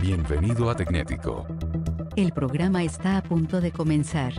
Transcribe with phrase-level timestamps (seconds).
[0.00, 1.46] Bienvenido a Tecnético.
[2.16, 4.32] El programa está a punto de comenzar.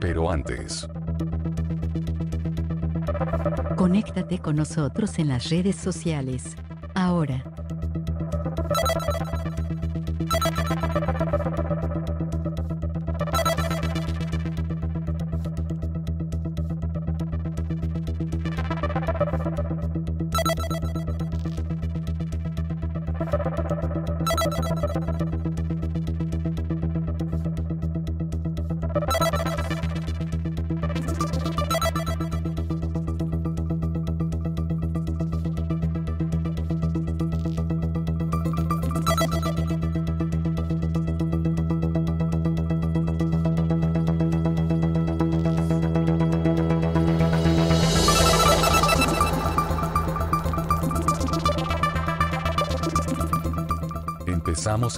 [0.00, 0.88] Pero antes,
[3.76, 6.56] Conéctate con nosotros en las redes sociales.
[6.94, 7.51] Ahora.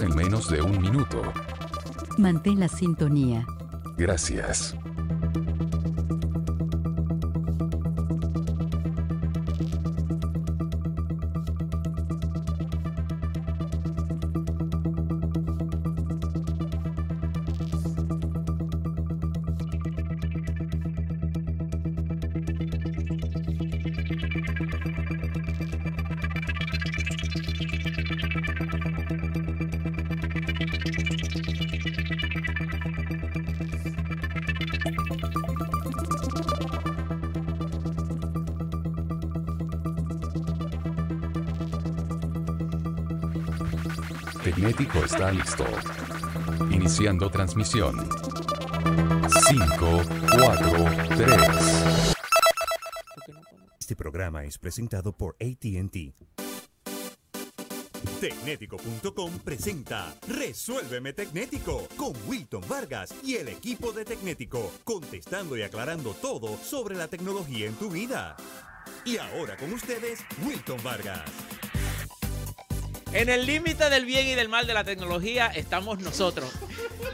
[0.01, 1.21] En menos de un minuto.
[2.17, 3.45] Mantén la sintonía.
[3.97, 4.75] Gracias.
[44.55, 45.65] Tecnético está listo.
[46.71, 48.07] Iniciando transmisión.
[49.49, 50.01] 5,
[50.31, 50.85] 4,
[51.17, 52.15] 3.
[53.77, 56.15] Este programa es presentado por ATT.
[58.21, 66.13] Tecnético.com presenta Resuélveme Tecnético con Wilton Vargas y el equipo de Tecnético, contestando y aclarando
[66.13, 68.37] todo sobre la tecnología en tu vida.
[69.03, 71.29] Y ahora con ustedes, Wilton Vargas.
[73.15, 76.51] En el límite del bien y del mal de la tecnología estamos nosotros.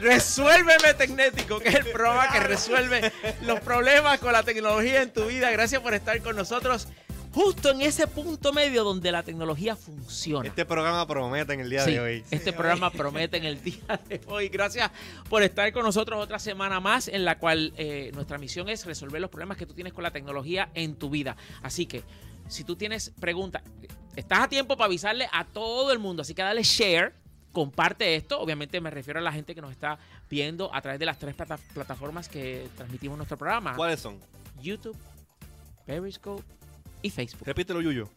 [0.00, 5.26] Resuélveme Tecnético, que es el programa que resuelve los problemas con la tecnología en tu
[5.26, 5.48] vida.
[5.52, 6.88] Gracias por estar con nosotros
[7.32, 10.48] justo en ese punto medio donde la tecnología funciona.
[10.48, 12.24] Este programa promete en el día Sí, de hoy.
[12.32, 14.48] Este programa promete en el día de hoy.
[14.48, 14.90] Gracias
[15.28, 19.20] por estar con nosotros otra semana más en la cual eh, nuestra misión es resolver
[19.20, 21.36] los problemas que tú tienes con la tecnología en tu vida.
[21.62, 22.02] Así que
[22.48, 23.62] si tú tienes preguntas,
[24.16, 26.22] estás a tiempo para avisarle a todo el mundo.
[26.22, 27.14] Así que dale share,
[27.52, 28.40] comparte esto.
[28.40, 29.98] Obviamente me refiero a la gente que nos está
[30.30, 33.74] viendo a través de las tres plata- plataformas que transmitimos nuestro programa.
[33.76, 34.18] ¿Cuáles son?
[34.60, 34.96] YouTube,
[35.86, 36.42] Periscope
[37.02, 37.46] y Facebook.
[37.46, 38.08] Repítelo, Yuyo.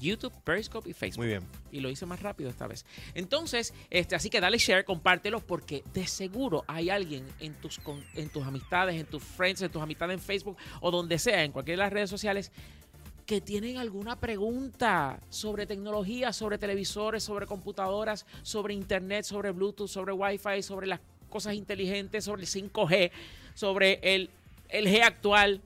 [0.00, 1.42] YouTube, Periscope y Facebook Muy bien.
[1.70, 2.84] y lo hice más rápido esta vez.
[3.14, 8.04] Entonces, este, así que dale share, compártelo porque de seguro hay alguien en tus, con-
[8.14, 11.52] en tus amistades, en tus friends, en tus amistades en Facebook o donde sea, en
[11.52, 12.52] cualquiera de las redes sociales,
[13.26, 20.12] que tienen alguna pregunta sobre tecnología, sobre televisores, sobre computadoras, sobre internet, sobre Bluetooth, sobre
[20.12, 23.10] Wi-Fi, sobre las cosas inteligentes, sobre el 5G,
[23.54, 24.30] sobre el,
[24.68, 25.60] el G actual.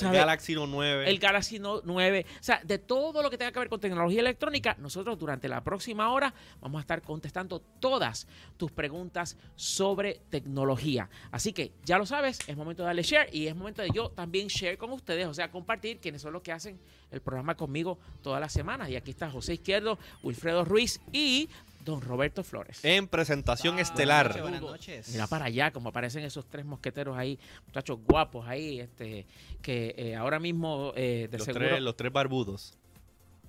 [0.00, 0.12] El.
[0.12, 1.10] Galaxy Note 9.
[1.10, 2.26] el Galaxy Note 9.
[2.28, 5.62] O sea, de todo lo que tenga que ver con tecnología electrónica, nosotros durante la
[5.62, 8.26] próxima hora vamos a estar contestando todas
[8.56, 11.08] tus preguntas sobre tecnología.
[11.30, 14.10] Así que ya lo sabes, es momento de darle share y es momento de yo
[14.10, 16.78] también share con ustedes, o sea, compartir quienes son los que hacen
[17.10, 18.88] el programa conmigo todas las semanas.
[18.90, 21.48] Y aquí está José Izquierdo, Wilfredo Ruiz y
[21.86, 22.84] don Roberto Flores.
[22.84, 24.26] En presentación Ah, estelar.
[24.40, 25.08] buenas noches, buenas noches.
[25.12, 29.24] Mira para allá, como aparecen esos tres mosqueteros ahí, muchachos guapos ahí, este,
[29.62, 31.66] que eh, ahora mismo eh, de Los seguro.
[31.68, 32.74] tres, los tres barbudos.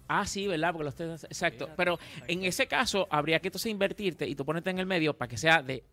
[0.07, 0.71] Ah, sí, ¿verdad?
[0.71, 1.67] Porque los tres, exacto.
[1.75, 5.27] Pero en ese caso habría que entonces invertirte y tú ponerte en el medio para
[5.27, 5.83] que sea de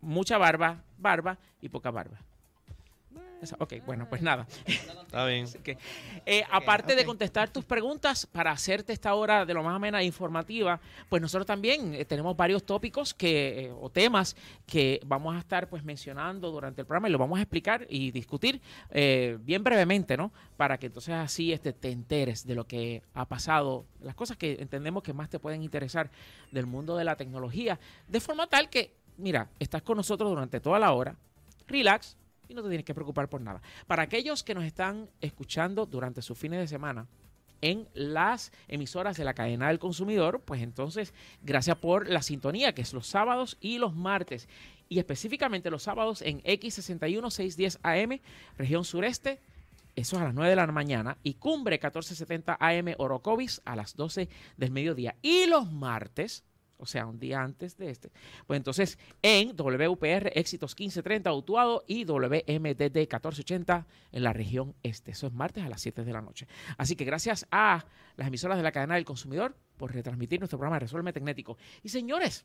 [0.00, 2.18] mucha barba, barba y poca barba.
[3.40, 4.46] Esa- Ok, bueno, pues nada.
[4.66, 5.46] Está bien.
[5.62, 5.78] Que,
[6.26, 10.04] eh, aparte de contestar tus preguntas para hacerte esta hora de lo más amena e
[10.04, 14.36] informativa, pues nosotros también eh, tenemos varios tópicos que, eh, o temas
[14.66, 18.10] que vamos a estar pues mencionando durante el programa y lo vamos a explicar y
[18.10, 18.60] discutir
[18.92, 20.32] bien brevemente, ¿no?
[20.56, 24.56] Para que entonces así este, te enteres de lo que ha pasado, las cosas que
[24.60, 26.10] entendemos que más te pueden interesar
[26.50, 30.78] del mundo de la tecnología, de forma tal que, mira, estás con nosotros durante toda
[30.78, 31.14] la hora,
[31.66, 32.16] relax,
[32.48, 33.60] y no te tienes que preocupar por nada.
[33.86, 37.06] Para aquellos que nos están escuchando durante sus fines de semana,
[37.60, 41.12] en las emisoras de la cadena del consumidor, pues entonces,
[41.42, 44.48] gracias por la sintonía, que es los sábados y los martes.
[44.88, 48.20] Y específicamente los sábados en X61 610 AM,
[48.56, 49.40] región sureste,
[49.96, 53.96] eso es a las 9 de la mañana, y Cumbre 1470 AM Orocovis a las
[53.96, 55.16] 12 del mediodía.
[55.22, 56.44] Y los martes,
[56.78, 58.10] o sea, un día antes de este,
[58.46, 65.10] pues entonces en WPR Éxitos 1530 Utuado y WMDD 1480 en la región este.
[65.10, 66.46] Eso es martes a las 7 de la noche.
[66.76, 67.84] Así que gracias a
[68.16, 71.56] las emisoras de la cadena del consumidor por retransmitir nuestro programa Resuelve Tecnético.
[71.82, 72.44] Y señores,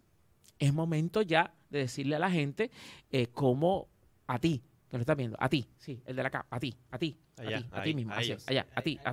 [0.60, 2.72] es momento ya de decirle a la gente
[3.12, 3.88] eh, cómo
[4.28, 6.78] a ti, que lo estás viendo, a ti, sí, el de la acá, a ti,
[6.92, 8.44] a ti, a Allá, ti, a ahí, ti mismo, a ellos.
[8.48, 9.10] allá, a ti, a,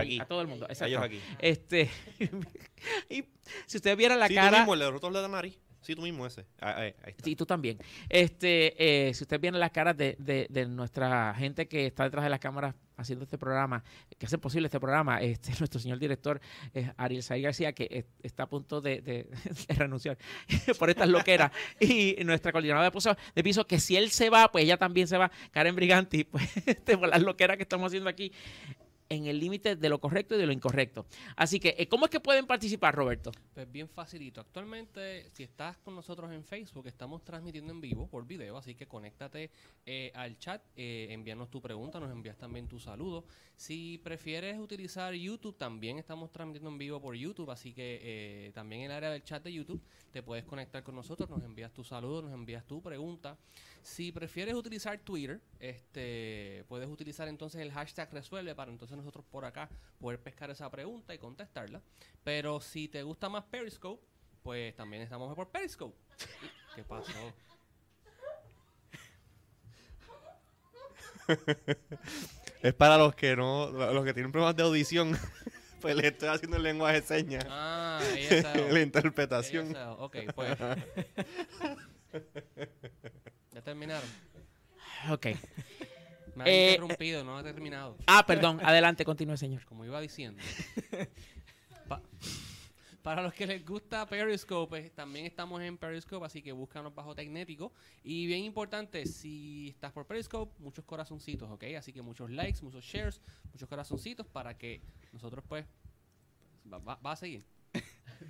[0.00, 0.18] aquí.
[0.20, 0.88] a todo el mundo, A exacto.
[0.90, 1.20] ellos aquí.
[1.38, 1.88] Este,
[3.08, 3.24] y
[3.66, 4.82] si ustedes vieran la sí, cara, mismo, el
[5.12, 5.56] de la nariz.
[5.84, 6.46] Sí, tú mismo ese.
[6.60, 7.30] Ah, ahí, ahí está.
[7.36, 7.78] Tú también.
[8.08, 12.24] Este, eh, si ustedes vienen las caras de, de- de nuestra gente que está detrás
[12.24, 13.82] de las cámaras haciendo este programa,
[14.18, 16.40] que hace posible este programa, este, nuestro señor director
[16.72, 19.24] eh, Ariel Say García, que eh, está a punto de, de-
[19.68, 20.16] de renunciar
[20.78, 24.50] por estas loqueras, y nuestra coordinadora de piso, de piso, que si él se va,
[24.50, 28.08] pues ella también se va, Karen Briganti, pues este, por las loqueras que estamos haciendo
[28.08, 28.32] aquí
[29.08, 31.06] en el límite de lo correcto y de lo incorrecto.
[31.36, 33.32] Así que, eh, ¿cómo es que pueden participar, Roberto?
[33.52, 34.40] Pues bien facilito.
[34.40, 38.86] Actualmente, si estás con nosotros en Facebook, estamos transmitiendo en vivo por video, así que
[38.86, 39.50] conéctate
[39.86, 43.24] eh, al chat, eh, envíanos tu pregunta, nos envías también tu saludo.
[43.56, 48.82] Si prefieres utilizar YouTube, también estamos transmitiendo en vivo por YouTube, así que eh, también
[48.82, 49.80] en el área del chat de YouTube
[50.10, 53.36] te puedes conectar con nosotros, nos envías tu saludo, nos envías tu pregunta.
[53.82, 59.44] Si prefieres utilizar Twitter, este, puedes utilizar entonces el hashtag resuelve para entonces nosotros por
[59.44, 59.68] acá
[59.98, 61.82] poder pescar esa pregunta y contestarla.
[62.22, 64.02] Pero si te gusta más Periscope,
[64.42, 65.96] pues también estamos por Periscope.
[66.74, 67.12] ¿Qué pasó?
[72.64, 75.18] Es para los que no, los que tienen problemas de audición.
[75.82, 77.44] pues le estoy haciendo el lenguaje de señas.
[77.46, 78.00] Ah,
[78.70, 79.76] la interpretación.
[79.98, 80.58] Ok, pues.
[83.52, 84.08] ya terminaron.
[85.10, 85.26] Ok.
[86.36, 87.96] Me han Eh, interrumpido, no he terminado.
[88.06, 89.64] Ah, perdón, adelante, continúe, señor.
[89.64, 90.42] Como iba diciendo.
[91.88, 92.02] Pa-
[93.02, 97.14] para los que les gusta Periscope, eh, también estamos en Periscope, así que búscanos bajo
[97.14, 97.72] Tecnético.
[98.02, 101.64] Y bien importante, si estás por Periscope, muchos corazoncitos, ¿ok?
[101.76, 103.20] Así que muchos likes, muchos shares,
[103.52, 104.80] muchos corazoncitos para que
[105.12, 105.66] nosotros, pues,
[106.72, 107.44] va, va- va a seguir.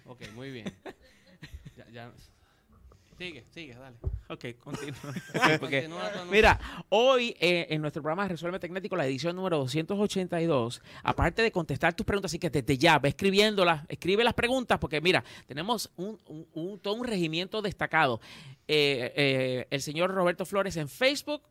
[0.06, 0.66] Ok, muy bien.
[1.76, 2.12] Ya, ya-
[3.18, 3.96] Sigue, sigue, dale.
[4.28, 5.14] Ok, continúa.
[5.60, 5.88] Porque-
[6.30, 6.58] Mira,
[6.88, 12.04] hoy eh, en nuestro programa Resuelve Tecnético, la edición número 282, aparte de contestar tus
[12.04, 16.46] preguntas, así que desde ya ve escribiéndolas, escribe las preguntas, porque mira, tenemos un, un-
[16.54, 18.20] un- todo un regimiento destacado.
[18.66, 21.42] Eh, eh, el señor Roberto Flores en Facebook,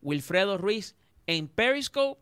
[0.00, 2.20] Wilfredo Ruiz en Periscope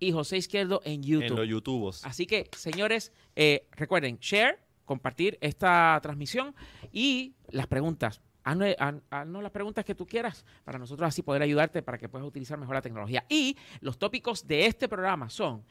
[0.00, 1.24] y José Izquierdo en YouTube.
[1.30, 2.04] En los YouTubos.
[2.04, 6.54] Así que, señores, eh, recuerden, share, compartir esta transmisión
[6.92, 8.20] y las preguntas.
[8.42, 12.08] Haznos, haz- haznos las preguntas que tú quieras para nosotros así poder ayudarte para que
[12.08, 13.24] puedas utilizar mejor la tecnología.
[13.28, 15.64] Y los tópicos de este programa son,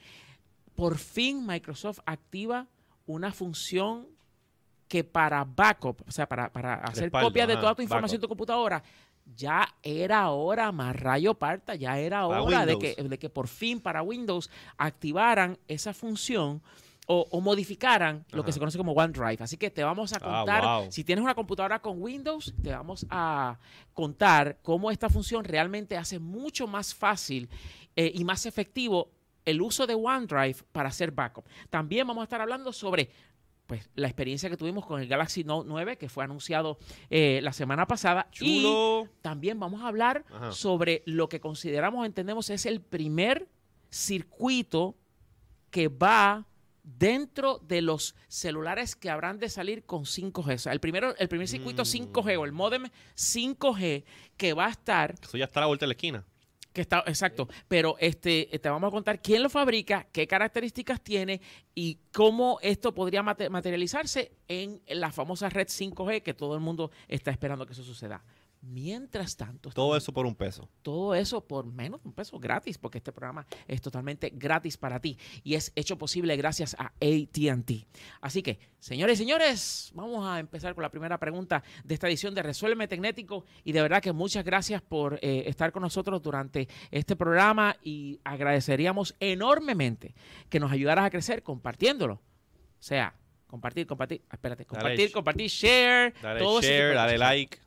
[0.76, 2.68] por fin Microsoft activa
[3.06, 4.08] una función
[4.88, 8.30] que para backup, o sea, para, para hacer copia de toda tu información de tu
[8.30, 8.84] computadora,
[9.36, 13.80] ya era hora, más rayo parta, ya era hora de que, de que por fin
[13.80, 16.62] para Windows activaran esa función
[17.08, 19.44] o, o modificaran lo que se conoce como OneDrive.
[19.44, 20.92] Así que te vamos a Ah, contar, wow.
[20.92, 23.60] si tienes una computadora con Windows, te vamos a
[23.94, 27.50] contar cómo esta función realmente hace mucho más fácil
[27.96, 29.12] eh, y más efectivo
[29.46, 31.46] el uso de OneDrive para hacer backup.
[31.70, 33.10] También vamos a estar hablando sobre
[33.68, 36.78] pues, la experiencia que tuvimos con el Galaxy Note 9, que fue anunciado
[37.10, 38.28] eh, la semana pasada.
[38.40, 38.66] Y
[39.22, 40.52] también vamos a hablar Ajá.
[40.54, 43.50] sobre lo que consideramos, entendemos, es el primer
[43.90, 44.96] circuito
[45.70, 46.46] que va
[46.84, 50.56] dentro de los celulares que habrán de salir con 5G.
[50.56, 51.86] O sea, el, primero, el primer circuito Mm.
[51.86, 52.84] 5G o el modem
[53.16, 54.04] 5G
[54.38, 56.26] que va a estar Eso ya está a la vuelta de la esquina.
[56.74, 57.48] que está, exacto.
[57.68, 61.40] Pero este, te vamos a contar quién lo fabrica, qué características tiene
[61.76, 66.90] y cómo esto podría mate- materializarse en la famosa red 5G que todo el mundo
[67.08, 68.24] está esperando que eso suceda.
[68.66, 70.70] Mientras tanto, Todo eso por un peso.
[70.84, 75.02] todo eso por menos de un peso gratis, porque este programa es totalmente gratis para
[75.02, 77.86] ti y es hecho posible gracias a ATT.
[78.22, 82.34] Así que, señores y señores, vamos a empezar con la primera pregunta de esta edición
[82.34, 86.70] de Resuélveme Tecnético y de verdad que muchas gracias por eh, estar con nosotros durante
[86.90, 90.16] este programa y agradeceríamos enormemente
[90.50, 92.14] que nos ayudaras a crecer compartiéndolo.
[92.14, 92.22] O
[92.80, 93.14] sea,
[93.48, 97.58] compartir, compartir, espérate, compartir, compartir, share, Dale todo share, dale like.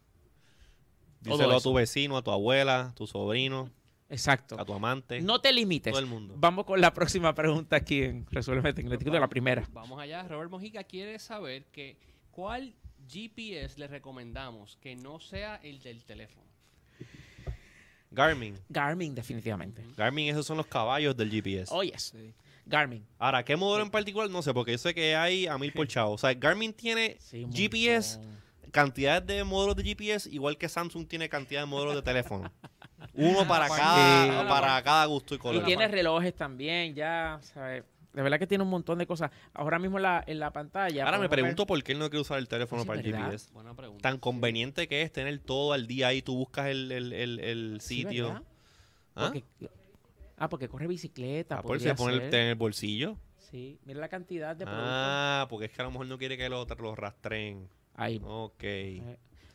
[1.26, 3.70] Todo Díselo a tu vecino, a tu abuela, a tu sobrino.
[4.08, 4.58] Exacto.
[4.60, 5.90] a tu amante, No te limites.
[5.92, 6.34] todo el mundo.
[6.38, 9.68] Vamos con la próxima pregunta aquí en Resuelve Tecnético de la primera.
[9.72, 10.22] Vamos allá.
[10.28, 11.96] Robert Mojica quiere saber que
[12.30, 12.72] cuál
[13.08, 16.46] GPS le recomendamos que no sea el del teléfono.
[18.10, 18.58] Garmin.
[18.68, 19.82] Garmin, definitivamente.
[19.96, 21.72] Garmin, esos son los caballos del GPS.
[21.74, 22.14] Oh, yes.
[22.64, 23.04] Garmin.
[23.18, 24.30] Ahora, ¿qué modelo en particular?
[24.30, 26.12] No sé, porque yo sé que hay a mil por chavo.
[26.12, 28.40] O sea, Garmin tiene Sí, GPS, montón.
[28.76, 32.52] Cantidad de modelos de GPS, igual que Samsung tiene cantidad de modelos de teléfono.
[33.14, 33.74] Uno para Sí.
[33.76, 35.64] cada, para cada gusto y Y color.
[35.64, 37.84] tiene relojes también, ya, ¿sabes?
[38.12, 39.30] De verdad que tiene un montón de cosas.
[39.52, 41.04] Ahora mismo en la, en la pantalla.
[41.04, 43.06] Ahora me ver- pregunto por qué él no quiere usar el teléfono Sí, para el
[43.12, 43.26] ¿verdad?
[43.26, 43.52] GPS.
[43.52, 44.02] Buena pregunta.
[44.02, 47.80] Tan conveniente que es tener todo al día ahí, tú buscas el, el- el- el
[47.82, 48.28] Sí, sitio.
[48.28, 48.42] ¿verdad?
[49.16, 49.30] ¿Ah?
[49.32, 49.44] Porque-
[50.38, 51.58] ah, porque corre bicicleta.
[51.58, 53.16] Ah, por se pone en el bolsillo.
[53.50, 54.88] Sí, mira la cantidad de productos.
[54.90, 57.68] Ah, porque es que a lo mejor no quiere que lo, lo rastreen.
[57.96, 58.20] Ahí.
[58.24, 58.62] Ok.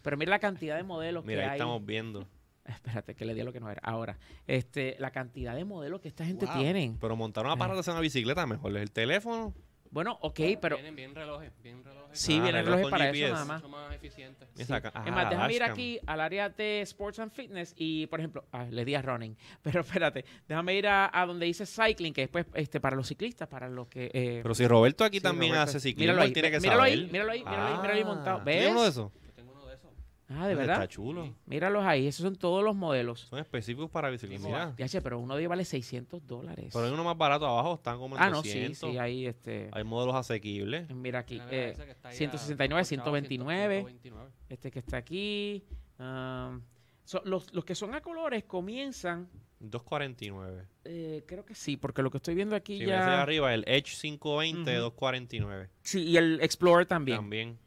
[0.01, 1.57] Pero mira la cantidad de modelos Mira, que ahí hay.
[1.59, 2.27] estamos viendo.
[2.65, 3.81] Espérate, que le di a lo que no era.
[3.83, 4.17] Ahora,
[4.47, 6.57] este, la cantidad de modelos que esta gente Wow.
[6.59, 6.95] tiene.
[6.99, 9.53] Pero montar una aparato en una bicicleta mejor es el teléfono.
[9.91, 12.17] Bueno, ok, pero Vienen bien relojes, bien relojes.
[12.17, 13.25] sí, Ah, viene el reloj reloj con para GPS.
[13.25, 13.61] eso nada más.
[13.61, 14.47] Mucho más eficiente.
[14.55, 14.61] Sí.
[14.63, 18.63] es más, déjame ir aquí al área de Sports and Fitness y, por ejemplo, ah,
[18.69, 22.45] le di a running, pero espérate, déjame ir a, a donde dice cycling, que después
[22.53, 24.09] este, para los ciclistas, para los que...
[24.13, 26.59] eh, Pero si Roberto aquí sí, también Roberto, hace ciclismo, míralo ahí, él tiene que
[26.61, 26.93] míralo saber.
[26.93, 28.43] ahí, míralo ahí, míralo ahí, míralo ahí montado.
[28.45, 28.93] ¿tiene uno de ¿Ves?
[28.93, 29.11] esos?
[29.25, 29.91] Yo tengo uno de esos.
[30.33, 30.87] Ah, de Está verdad.
[30.89, 31.35] chulo.
[31.45, 33.21] Míralos ahí, esos son todos los modelos.
[33.21, 34.43] Son específicos para bicicleta.
[34.45, 34.73] Mira.
[34.87, 36.69] Ya, pero uno de ellos vale 600 dólares.
[36.73, 38.77] Pero hay uno más barato abajo, están como en Ah, no, sí, 200.
[38.91, 39.69] sí, ahí este...
[39.73, 40.89] Hay modelos asequibles.
[40.89, 43.75] Mira aquí, eh, ese que está ahí a- 169, por chavo, 129.
[43.75, 44.29] 129.
[44.49, 45.63] este que está aquí.
[45.99, 46.61] um,
[47.03, 49.27] so- los, los que son a colores comienzan,
[49.59, 50.65] 249.
[50.85, 53.21] eh, creo que sí, porque lo que estoy viendo aquí ahí ya...
[53.21, 54.81] arriba, el Edge 520, Ujú.
[54.81, 55.69] 249.
[55.83, 57.17] Sí, y el Explorer también.
[57.17, 57.57] También.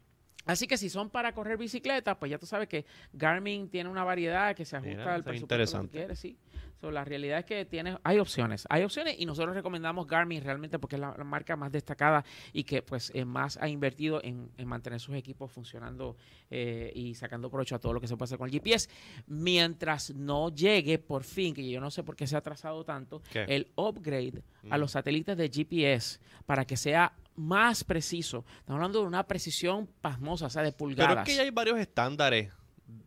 [0.45, 4.03] Así que si son para correr bicicleta, pues ya tú sabes que Garmin tiene una
[4.03, 6.37] variedad que se ajusta Mira, al presupuesto que quieres, sí.
[6.81, 10.77] So, la realidad es que tiene, hay opciones, hay opciones y nosotros recomendamos Garmin realmente
[10.77, 14.51] porque es la, la marca más destacada y que pues eh, más ha invertido en,
[14.57, 16.17] en mantener sus equipos funcionando
[16.49, 18.89] eh, y sacando provecho a todo lo que se puede hacer con el GPS.
[19.27, 23.21] Mientras no llegue por fin, que yo no sé por qué se ha atrasado tanto,
[23.31, 23.43] ¿Qué?
[23.47, 24.79] el upgrade a Mm.
[24.79, 28.45] los satélites de GPS para que sea más preciso.
[28.59, 31.09] Estamos hablando de una precisión pasmosa, o sea, de pulgadas.
[31.13, 32.51] Pero es que ya hay varios estándares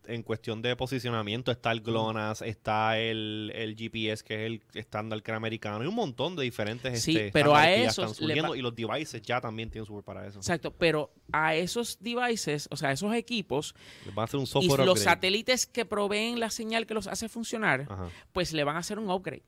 [0.07, 1.53] en cuestión de posicionamiento.
[1.53, 5.85] Está el GLONASS, está el, el GPS, que es el estándar que americano.
[5.85, 8.63] y un montón de diferentes Sí, este, pero a que ya esos están va- Y
[8.63, 10.39] los devices ya también tienen software para eso.
[10.39, 13.75] Exacto, pero a esos devices, o sea, a esos equipos
[14.23, 14.47] a hacer un y
[14.87, 15.05] los upgrade.
[15.15, 18.09] satélites que proveen la señal que los hace funcionar, Ajá.
[18.33, 19.43] pues le van a hacer un upgrade.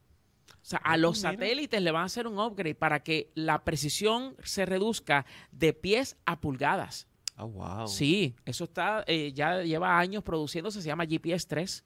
[0.63, 1.31] O sea, a Ah, los mira.
[1.33, 6.17] satélites le van a hacer un upgrade para que la precisión se reduzca de pies
[6.27, 7.07] a pulgadas.
[7.40, 7.88] Ah, wow.
[7.88, 11.85] Sí, eso está eh, ya lleva años produciéndose, se llama GPS 3.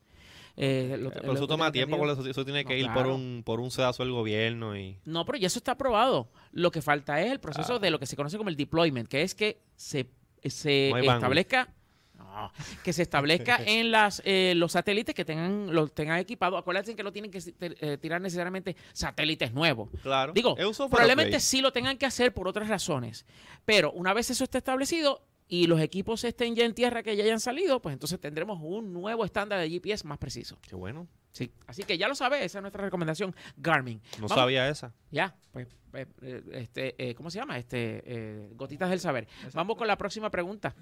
[0.57, 3.43] Eh, lo- Pero eso toma tiempo, porque eso, eso tiene No, que ir por un
[3.45, 6.29] por un sedazo del gobierno y No, pero ya eso está aprobado.
[6.53, 7.79] Lo que falta es el proceso Ah.
[7.81, 10.09] de lo que se conoce como el deployment, que es que se,
[10.45, 11.69] se No establezca
[12.17, 12.53] no,
[12.85, 16.61] que se establezca en las eh, los satélites que tengan los tengan equipados.
[16.61, 19.89] Acuérdense que no tienen que eh, tirar necesariamente satélites nuevos.
[20.03, 20.33] claro.
[20.33, 20.55] Digo,
[20.89, 23.27] probablemente sí lo tengan que hacer por otras razones.
[23.65, 25.23] Pero una vez eso esté establecido
[25.63, 28.93] y los equipos estén ya en tierra que ya hayan salido, pues entonces tendremos un
[28.93, 30.59] nuevo estándar de GPS más preciso.
[30.63, 31.07] Qué bueno.
[31.33, 31.51] Sí.
[31.67, 34.01] Así que ya lo sabes, esa es nuestra recomendación, Garmin.
[34.19, 34.95] No Vamos- sabía esa.
[35.11, 37.59] ya, pues, pues, eh, este, eh, ¿cómo se llama?
[37.59, 39.27] Este, eh, gotitas del saber.
[39.53, 40.75] Vamos con la próxima pregunta.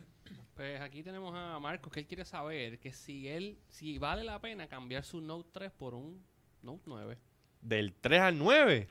[0.55, 4.39] Pues aquí tenemos a Marcos que él quiere saber que si él, si vale la
[4.41, 6.23] pena cambiar su Note 3 por un
[6.63, 7.19] Note 9.
[7.63, 8.89] Del 3 al 9.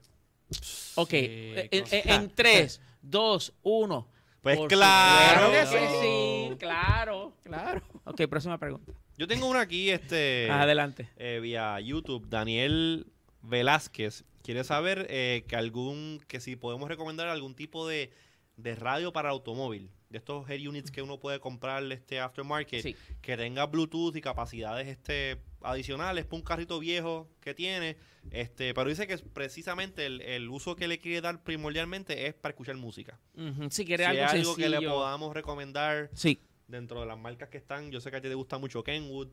[0.96, 1.96] Ok, Sí, cosa.
[1.96, 4.08] eh, en 3, 2, 1.
[4.42, 5.46] Pues Por claro.
[5.46, 7.82] supuesto que sí, claro, claro.
[8.06, 8.92] Ok, próxima pregunta.
[9.18, 11.10] Yo tengo una aquí, este, Adelante.
[11.18, 12.28] eh, vía YouTube.
[12.28, 13.06] Daniel
[13.44, 18.12] Velázquez quiere saber eh, que algún, que si podemos recomendar algún tipo de,
[18.58, 22.96] de radio para automóvil, de estos head units que uno puede comprar este aftermarket, Sí.
[23.22, 27.98] que tenga Bluetooth y capacidades este adicionales para un carrito viejo que tiene,
[28.32, 32.52] este, pero dice que precisamente el, el uso que le quiere dar primordialmente es para
[32.52, 33.20] escuchar música.
[33.36, 36.40] Ujú, Si Si quiere hay algo algo que le podamos recomendar Sí.
[36.68, 39.30] dentro de las marcas que están, yo sé que a ti te gusta mucho Kenwood,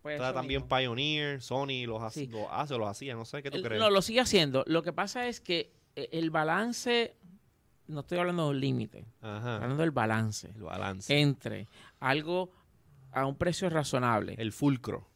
[0.00, 0.76] pues está también mismo.
[0.76, 2.26] Pioneer, Sony los hace, Sí.
[2.28, 3.80] lo hace o los hacía, no sé qué tú El- crees.
[3.80, 4.62] No, lo sigue haciendo.
[4.66, 7.16] Lo que pasa es que eh, el balance,
[7.88, 11.18] no estoy hablando de un límite, hablando del balance El balance.
[11.20, 11.66] entre
[12.00, 12.50] algo
[13.12, 14.34] a un precio razonable.
[14.38, 15.06] El fulcro.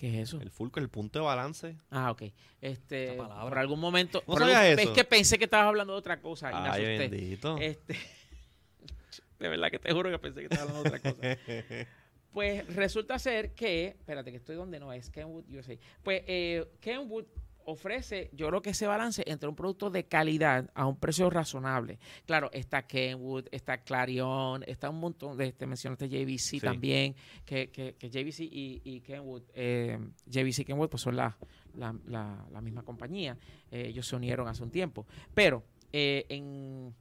[0.00, 0.40] ¿Qué es eso?
[0.40, 1.76] El fulcro, el punto de balance.
[1.90, 2.22] Ah, ok.
[2.62, 4.20] Este, por algún momento.
[4.26, 4.94] ¿No por algún- sabías Es eso?
[4.94, 6.98] que pensé que estabas hablando de otra cosa y me Ay, asusté.
[7.08, 7.58] bendito.
[7.58, 7.94] Este,
[9.38, 11.86] de verdad que te juro que pensé que estabas hablando de otra cosa.
[12.32, 15.76] Pues resulta ser que, espérate, que estoy donde no es, Kenwood USA.
[16.04, 17.24] Pues eh, Kenwood
[17.70, 21.98] ofrece, yo creo que ese balance entre un producto de calidad a un precio razonable.
[22.26, 27.94] Claro, está Kenwood, está Clarion, está un montón de, te mencionaste JVC también, que, que,
[27.94, 31.36] que JVC y, y Kenwood, eh, JVC y Kenwood pues son la,
[31.74, 33.36] la, la- la misma compañía.
[33.70, 35.06] Eh, ellos se unieron hace un tiempo.
[35.34, 35.62] Pero
[35.92, 36.94] eh, en,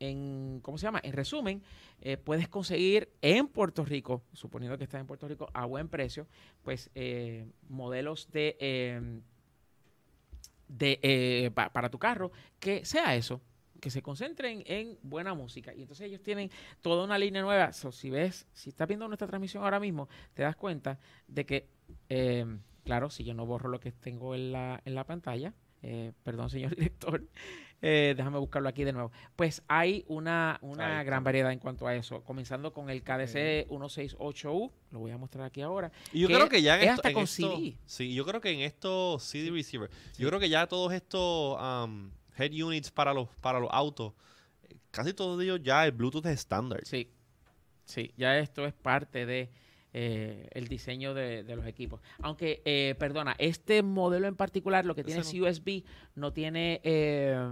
[0.00, 1.00] en, ¿cómo se llama?
[1.02, 1.62] En resumen,
[2.00, 6.26] eh, puedes conseguir en Puerto Rico, suponiendo que estás en Puerto Rico, a buen precio,
[6.62, 6.90] pues
[7.68, 9.20] modelos de,
[10.68, 13.40] de eh, pa- para tu carro que sea eso
[13.80, 15.72] que se concentren en buena música.
[15.72, 17.72] Y entonces ellos tienen toda una línea nueva.
[17.72, 20.98] So, si ves si estás viendo nuestra transmisión ahora mismo te das cuenta
[21.28, 21.68] de que
[22.08, 22.44] eh,
[22.84, 26.50] claro si yo no borro lo que tengo en la, en la pantalla eh, perdón
[26.50, 27.22] señor director
[27.80, 29.12] eh, déjame buscarlo aquí de nuevo.
[29.36, 34.72] Pues hay una, una gran variedad en cuanto a eso, comenzando con el KDC 168U,
[34.90, 35.92] lo voy a mostrar aquí ahora.
[36.12, 37.76] Y yo que creo que ya en es esto, hasta en con esto- CD.
[37.86, 42.10] Sí, yo creo que en estos CD receiver, yo creo que ya todos estos um,
[42.36, 44.12] head units para los para los autos,
[44.90, 46.80] casi todos ellos ya el Bluetooth es estándar.
[46.84, 47.12] Sí,
[47.84, 49.50] sí, ya esto es parte de
[49.92, 52.00] eh, el diseño de, de los equipos.
[52.20, 55.82] Aunque, eh, perdona, este modelo en particular, lo que tiene es USB,
[56.14, 56.80] no tiene...
[56.84, 57.50] eh,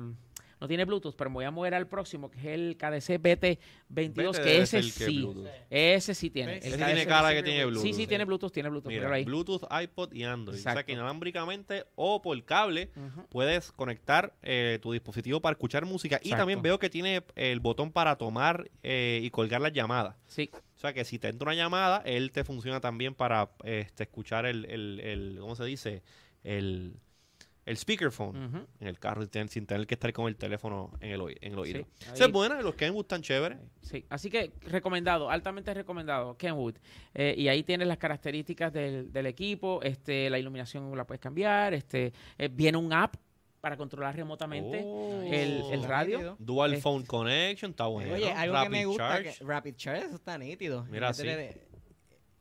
[0.59, 3.53] no tiene Bluetooth, pero me voy a mover al próximo, que es el KDC BT22,
[3.91, 5.47] Vete que ese sí, Bluetooth.
[5.69, 6.53] ese sí tiene.
[6.53, 7.83] El Ese KDC tiene cara que tiene Bluetooth.
[7.87, 9.25] Sí, sí, tiene Bluetooth, tiene Bluetooth, Mira, ahí.
[9.27, 10.59] Bluetooth, iPod y Android.
[10.59, 12.89] O sea que inalámbricamente o por cable
[13.29, 16.21] puedes conectar eh, tu dispositivo para escuchar música.
[16.23, 20.17] Y también veo que tiene el botón para tomar eh, y colgar las llamadas.
[20.27, 24.05] Sí, O sea que si te entra una llamada, él te funciona también para este,
[24.05, 26.03] escuchar el, el, el- ¿cómo se dice?
[26.45, 26.97] El,
[27.65, 31.37] el speakerphone en el carro sin tener, que estar con el teléfono en el, oí-
[31.41, 31.79] en el oído.
[31.95, 32.29] Sí, Esa ahí.
[32.31, 33.57] es buena, los que me gustan chévere.
[33.83, 36.77] Sí, así que recomendado, altamente recomendado, Kenwood.
[37.15, 41.75] Eh, y ahí tienes las características del, del equipo, este, la iluminación la puedes cambiar,
[41.75, 43.17] este, eh, viene un app
[43.61, 45.23] para controlar remotamente Oh.
[45.23, 46.37] el, el radio.
[46.39, 48.15] Dual phone connection, está bueno.
[48.15, 50.85] Oye, algo que me Rapid gusta, charge, que Rapid Charge, eso está nítido.
[50.91, 51.25] Mira, sí.
[51.27, 51.61] de- eso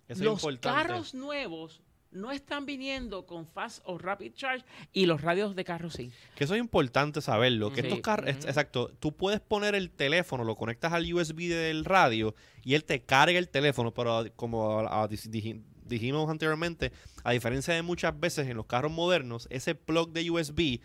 [0.08, 0.68] es Los importante.
[0.88, 5.94] carros nuevos no están viniendo con fast o rapid charge y los radios de carros
[5.94, 6.12] sí.
[6.36, 7.74] Que eso es importante saberlo.
[7.74, 7.88] Que Sí.
[7.88, 12.76] estos carros, exacto, tú puedes poner el teléfono, lo conectas al USB del radio y
[12.76, 16.92] él te carga el teléfono, pero como a- a- dij- dijimos anteriormente,
[17.24, 20.80] a diferencia de muchas veces en los carros modernos, ese plug de USB,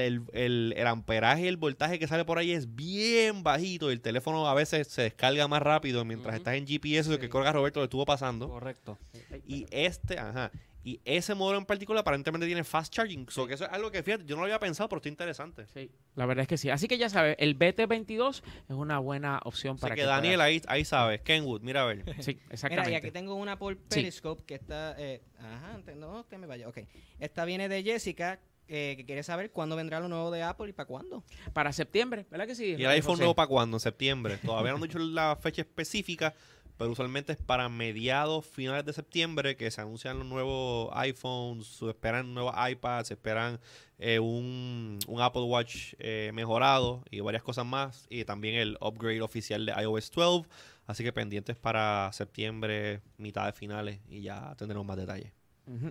[0.00, 4.00] el, el- amperaje y el voltaje que sale por ahí es bien bajito y el
[4.00, 7.30] teléfono a veces se descarga más rápido mientras estás en GPS, lo que Sí.
[7.30, 8.48] creo que a Roberto le estuvo pasando.
[8.48, 8.98] Correcto.
[9.46, 10.50] Y este, ajá.
[10.84, 13.26] Y ese modelo en particular aparentemente tiene fast charging.
[13.28, 15.66] So que eso es algo que fíjate, yo no lo había pensado, pero está interesante.
[15.74, 16.70] Sí, la verdad es que sí.
[16.70, 20.40] Así que ya sabes, el BT22 es una buena opción Así para que, que Daniel
[20.40, 21.20] ahí, ahí sabes.
[21.20, 22.04] Kenwood, mira a ver.
[22.22, 22.92] Sí, Mira, exactamente.
[22.92, 24.94] y aquí tengo una por Periscope que está...
[24.98, 26.66] eh, ajá, no, que me vaya.
[26.68, 26.78] Ok.
[27.18, 30.72] Esta viene de Jessica, eh, que quiere saber cuándo vendrá lo nuevo de Apple y
[30.72, 31.24] para cuándo.
[31.52, 32.76] Para septiembre, ¿verdad que sí?
[32.78, 33.20] ¿Y el iPhone José?
[33.22, 33.76] nuevo para cuándo?
[33.76, 34.38] En septiembre.
[34.44, 36.34] Todavía no han dicho la fecha específica,
[36.76, 41.88] pero usualmente es para mediados, finales de septiembre que se anuncian los nuevos iPhones, se
[41.88, 43.58] esperan nuevos iPads, se esperan
[43.98, 48.06] eh, un, un Apple Watch eh, mejorado y varias cosas más.
[48.10, 50.48] Y también el upgrade oficial de iOS 12.
[50.86, 55.37] Así que pendientes para septiembre, mitad de finales y ya tendremos más detalles.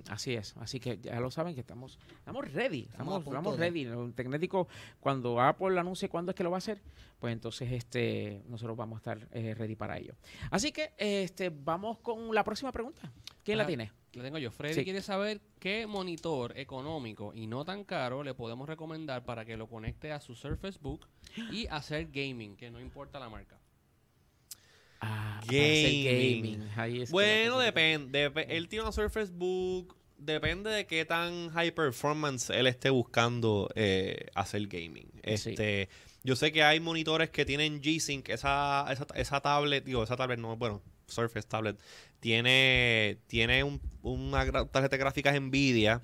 [0.09, 3.83] Así es, así que ya lo saben que estamos, estamos ready, Estamos estamos, ready.
[3.83, 4.67] El Tecnético,
[4.99, 6.81] cuando Apple anuncie cuándo es que lo va a hacer,
[7.19, 10.15] pues entonces este nosotros vamos a estar eh, ready para ello.
[10.51, 13.11] Así que este vamos con la próxima pregunta.
[13.43, 13.91] ¿Quién la Ah, tiene?
[14.13, 14.49] La tengo yo.
[14.51, 14.83] Freddy Sí.
[14.83, 19.67] quiere saber qué monitor económico y no tan caro le podemos recomendar para que lo
[19.67, 21.07] conecte a su Surface Book
[21.51, 23.59] y hacer gaming, que no importa la marca.
[25.01, 26.69] Ah, Gaming.
[26.75, 28.31] Ahí es que la Bueno, depende.
[28.31, 29.95] dep- Él tiene una Surface Book.
[30.17, 35.09] Depende de qué tan high performance él esté buscando eh, hacer gaming.
[35.13, 35.19] Sí.
[35.51, 35.89] Este,
[36.23, 38.27] Yo sé que hay monitores que tienen G-Sync.
[38.29, 41.79] Esa, esa, esa tablet, digo, esa tablet no, bueno, Surface tablet,
[42.19, 46.01] tiene, tiene un- una tarjeta de gráficas NVIDIA.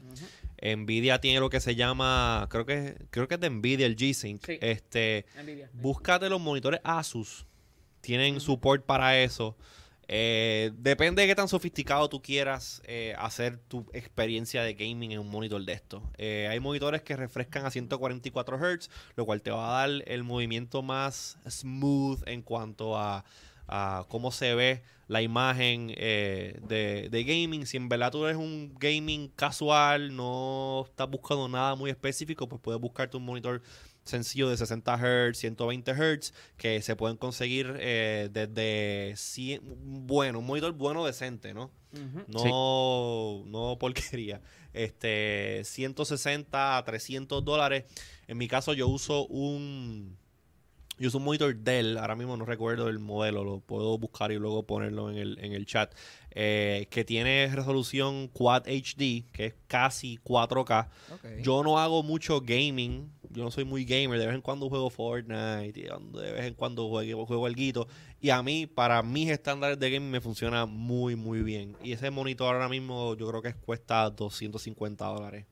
[0.62, 4.46] NVIDIA tiene lo que se llama, creo que, creo que es de NVIDIA el G-Sync.
[4.46, 4.58] Sí.
[4.62, 5.70] Este, Nvidia.
[5.74, 7.46] Búscate los monitores Asus.
[8.04, 9.56] Tienen support para eso.
[10.10, 15.20] Eh, depende de qué tan sofisticado tú quieras eh, hacer tu experiencia de gaming en
[15.20, 16.04] un monitor de estos.
[16.18, 20.26] Eh, hay monitores que refrescan a 144 Hz, lo cual te va a dar el
[20.26, 23.24] movimiento más smooth en cuanto a,
[23.70, 27.66] a cómo se ve la imagen de, de gaming.
[27.66, 32.62] Si en verdad tú eres un gaming casual, no estás buscando nada muy específico, pues
[32.62, 33.62] puedes buscarte un monitor
[34.04, 39.62] sencillos de 60 Hz, 120 Hz, que se pueden conseguir eh, desde 100
[40.06, 41.72] bueno, un monitor bueno decente, ¿no?
[42.28, 44.42] No, no porquería.
[44.74, 47.86] Este, 160 a 300 dólares.
[48.28, 50.18] En mi caso, yo uso un.
[51.00, 51.98] Yo uso un monitor Dell.
[51.98, 53.44] Ahora mismo no recuerdo el modelo.
[53.44, 55.94] Lo puedo buscar y luego ponerlo en el, en el chat.
[56.32, 60.88] eh, que tiene resolución Quad HD, que es casi 4K.
[61.14, 61.26] Ok.
[61.42, 63.12] Yo no hago mucho gaming.
[63.34, 64.20] Yo no soy muy gamer.
[64.20, 65.74] De vez en cuando juego Fortnite.
[65.74, 67.88] De vez en cuando juego, juego algo.
[68.22, 71.76] Y a mí, para mis estándares de gaming, me funciona muy, muy bien.
[71.84, 75.46] Y ese monitor ahora mismo yo creo que cuesta 250 dólares.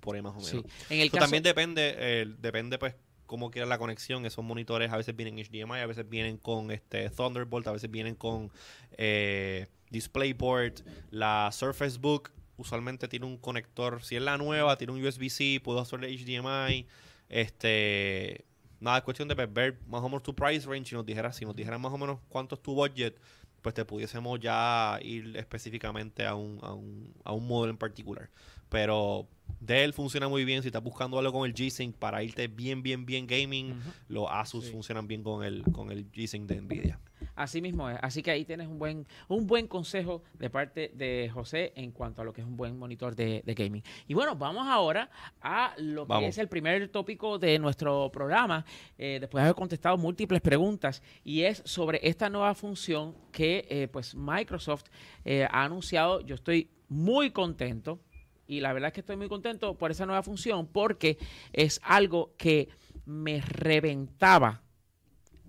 [0.00, 0.50] Por ahí más o menos.
[0.50, 0.94] Sí.
[0.94, 2.94] En el caso, también depende, eh, depende pues
[3.26, 4.26] cómo quiera la conexión.
[4.26, 8.14] Esos monitores a veces vienen HDMI, a veces vienen con este Thunderbolt, a veces vienen
[8.14, 8.50] con
[8.96, 10.80] eh, DisplayPort.
[11.10, 14.02] La Surface Book usualmente tiene un conector.
[14.02, 16.86] Si es la nueva, tiene un USB-C, puedo hacerle HDMI.
[17.28, 18.44] Este,
[18.80, 20.90] nada, es cuestión de ver más o menos tu price range.
[20.90, 23.18] Si nos dijeras, si nos dijeran más o menos cuánto es tu budget,
[23.62, 28.30] pues te pudiésemos ya ir específicamente a un, a un, a un modelo en particular.
[28.74, 29.28] Pero
[29.60, 30.60] Dell funciona muy bien.
[30.60, 34.64] Si estás buscando algo con el G-Sync para irte bien, bien, bien gaming, los Asus
[34.64, 34.72] Sí.
[34.72, 36.98] funcionan bien con el, con el G-Sync de Nvidia.
[37.36, 37.96] Así mismo es.
[38.02, 42.20] Así que ahí tienes un buen, un buen consejo de parte de José en cuanto
[42.20, 43.84] a lo que es un buen monitor de, de gaming.
[44.08, 45.08] Y bueno, vamos ahora
[45.40, 48.64] a lo que es el primer tópico de nuestro programa,
[48.98, 53.86] eh, después de haber contestado múltiples preguntas, y es sobre esta nueva función que eh,
[53.86, 54.86] pues Microsoft
[55.24, 56.20] eh, ha anunciado.
[56.22, 58.00] Yo estoy muy contento.
[58.46, 61.18] Y la verdad es que estoy muy contento por esa nueva función porque
[61.52, 62.68] es algo que
[63.06, 64.62] me reventaba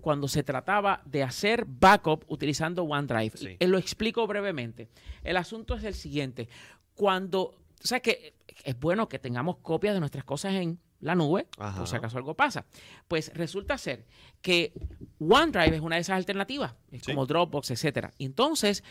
[0.00, 3.36] cuando se trataba de hacer backup utilizando OneDrive.
[3.36, 3.56] Sí.
[3.58, 4.88] Eh, Lo explico brevemente.
[5.24, 6.48] El asunto es el siguiente.
[6.94, 11.46] Cuando, o sea que es bueno que tengamos copias de nuestras cosas en la nube,
[11.58, 11.78] Ajá.
[11.78, 12.64] por si acaso algo pasa.
[13.08, 14.06] Pues resulta ser
[14.40, 14.72] que
[15.18, 17.12] OneDrive es una de esas alternativas, es Sí.
[17.12, 18.12] como Dropbox, etcétera.
[18.18, 18.82] Entonces,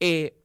[0.00, 0.40] eh,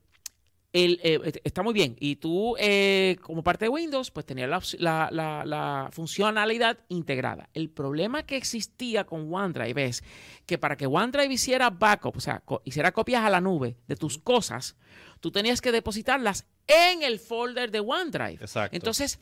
[0.71, 1.95] el, eh, está muy bien.
[1.99, 7.49] Y tú, eh, como parte de Windows, pues tenías la, la- la- la funcionalidad integrada.
[7.53, 10.03] El problema que existía con OneDrive es
[10.45, 13.95] que para que OneDrive hiciera backup, o sea, co- hiciera copias a la nube de
[13.95, 14.75] tus cosas,
[15.19, 18.33] tú tenías que depositarlas en el folder de OneDrive.
[18.41, 18.75] Exacto.
[18.75, 19.19] Entonces,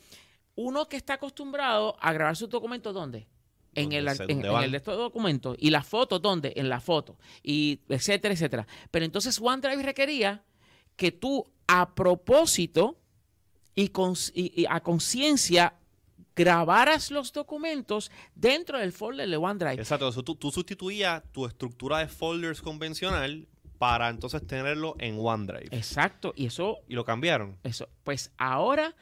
[0.54, 3.26] uno que está acostumbrado a grabar sus documentos, ¿dónde?
[3.74, 5.56] En el, en, en el de estos documentos.
[5.60, 6.52] Y las fotos, ¿dónde?
[6.56, 7.16] En la foto.
[7.42, 8.66] Y etcétera, etcétera.
[8.90, 10.42] Pero entonces OneDrive requería
[10.98, 12.98] que tú a propósito
[13.74, 15.74] y, cons- y- y a conciencia
[16.36, 19.74] grabaras los documentos dentro del folder de OneDrive.
[19.80, 23.46] Exacto, tú, tú sustituías tu estructura de folders convencional
[23.78, 25.68] para entonces tenerlo en OneDrive.
[25.76, 26.32] Exacto.
[26.36, 27.56] Y eso Y lo cambiaron.
[27.62, 27.88] Eso.
[28.04, 28.94] Pues ahora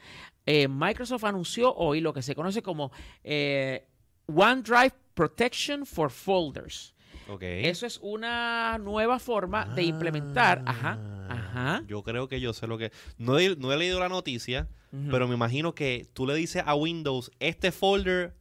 [0.45, 2.91] eh, Microsoft anunció hoy lo que se conoce como
[3.23, 3.87] eh,
[4.27, 6.93] OneDrive Protection for Folders.
[7.29, 7.41] Ok.
[7.43, 10.63] Eso es una nueva forma de implementar.
[10.65, 10.97] Ajá.
[11.47, 11.83] Ajá.
[11.87, 12.91] Yo creo que yo sé lo que.
[13.17, 14.67] No he, no he leído la noticia,
[15.11, 18.35] pero me imagino que tú le dices a Windows: Este folder,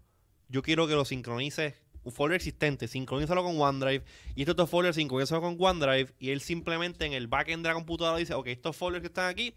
[0.49, 1.75] yo quiero que lo sincronices.
[2.05, 4.05] Un folder existente, sincronízalo con OneDrive.
[4.37, 6.12] Y este otro folder, sincronízalo con OneDrive.
[6.21, 9.29] Y él simplemente en el backend de la computadora dice: Ok, estos folders que están
[9.29, 9.55] aquí,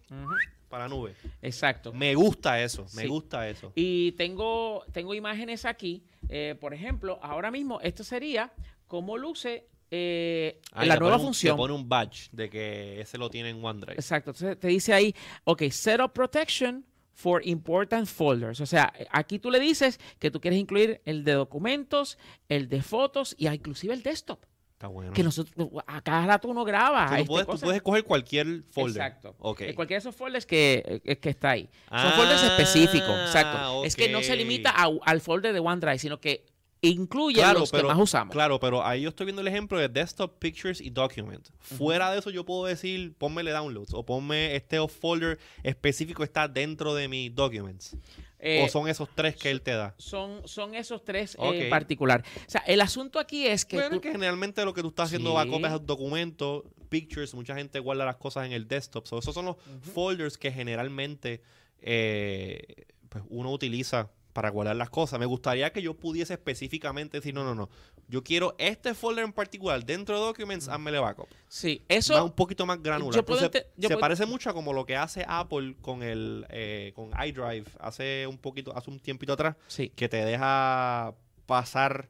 [0.67, 1.13] para la nube.
[1.43, 1.93] Exacto.
[1.93, 3.07] Me gusta eso, me Sí.
[3.07, 3.71] gusta eso.
[3.75, 6.03] Y tengo, tengo imágenes aquí.
[6.27, 8.51] eh, por ejemplo, ahora mismo esto sería
[8.87, 11.55] como luce eh, Ah, la nueva un- función.
[11.55, 13.93] Te pone un badge de que ese lo tiene en OneDrive.
[13.95, 14.31] Exacto.
[14.31, 18.61] Entonces te dice ahí, ok, Setup Protection for Important Folders.
[18.61, 22.81] O sea, aquí tú le dices que tú quieres incluir el de documentos, el de
[22.81, 24.39] fotos y inclusive el desktop.
[24.73, 25.11] Está bueno.
[25.11, 27.03] Que nosotros, a cada rato uno graba.
[27.03, 29.01] O sea, este, tú, puedes, tú puedes escoger cualquier folder.
[29.01, 29.35] Exacto.
[29.39, 29.59] Ok.
[29.61, 31.63] Eh, cualquiera de esos folders que, eh, que está ahí.
[31.89, 33.09] Son Ah, folders específicos.
[33.25, 33.83] Exacto.
[33.83, 36.45] Es que no se limita a- al folder de OneDrive, sino que
[36.81, 38.31] incluye Claro, los pero- que más usamos.
[38.33, 41.47] Claro, pero ahí yo estoy viendo el ejemplo de desktop, pictures y document.
[41.59, 46.93] Fuera de eso yo puedo decir, ponmele downloads o ponme este folder específico está dentro
[46.95, 47.95] de mis documents.
[48.41, 49.93] Eh, o son esos tres que él te da.
[49.97, 52.23] son, son esos tres eh, en particular.
[52.47, 53.75] O sea, el asunto aquí es que...
[53.75, 55.35] bueno, tú- que generalmente lo que tú estás haciendo Sí.
[55.35, 59.05] va a copias de documentos, pictures, mucha gente guarda las cosas en el desktop.
[59.07, 59.57] So, esos son los
[59.93, 61.41] folders que generalmente
[61.81, 65.19] eh, pues uno utiliza para guardar las cosas.
[65.19, 67.69] Me gustaría que yo pudiese específicamente decir, no, no, no.
[68.07, 71.27] Yo quiero este folder en particular dentro de Documents, házmele backup.
[71.47, 72.23] Sí, eso...
[72.23, 73.15] un poquito más granular.
[73.15, 76.03] yo puedo Entonces, yo se puedo- parece mucho a como lo que hace Apple con
[76.03, 79.89] el eh, con iDrive hace un poquito, hace un tiempito atrás, Sí.
[79.95, 81.13] que te deja
[81.45, 82.09] pasar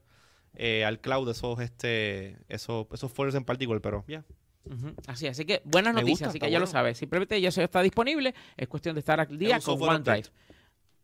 [0.55, 4.23] eh, al cloud esos este esos esos folders en particular, pero ya.
[5.07, 6.97] Así, así que buenas Me noticias, gusta, así que ya lo sabes.
[6.97, 10.27] Simplemente ya eso está disponible, es cuestión de estar al día con OneDrive.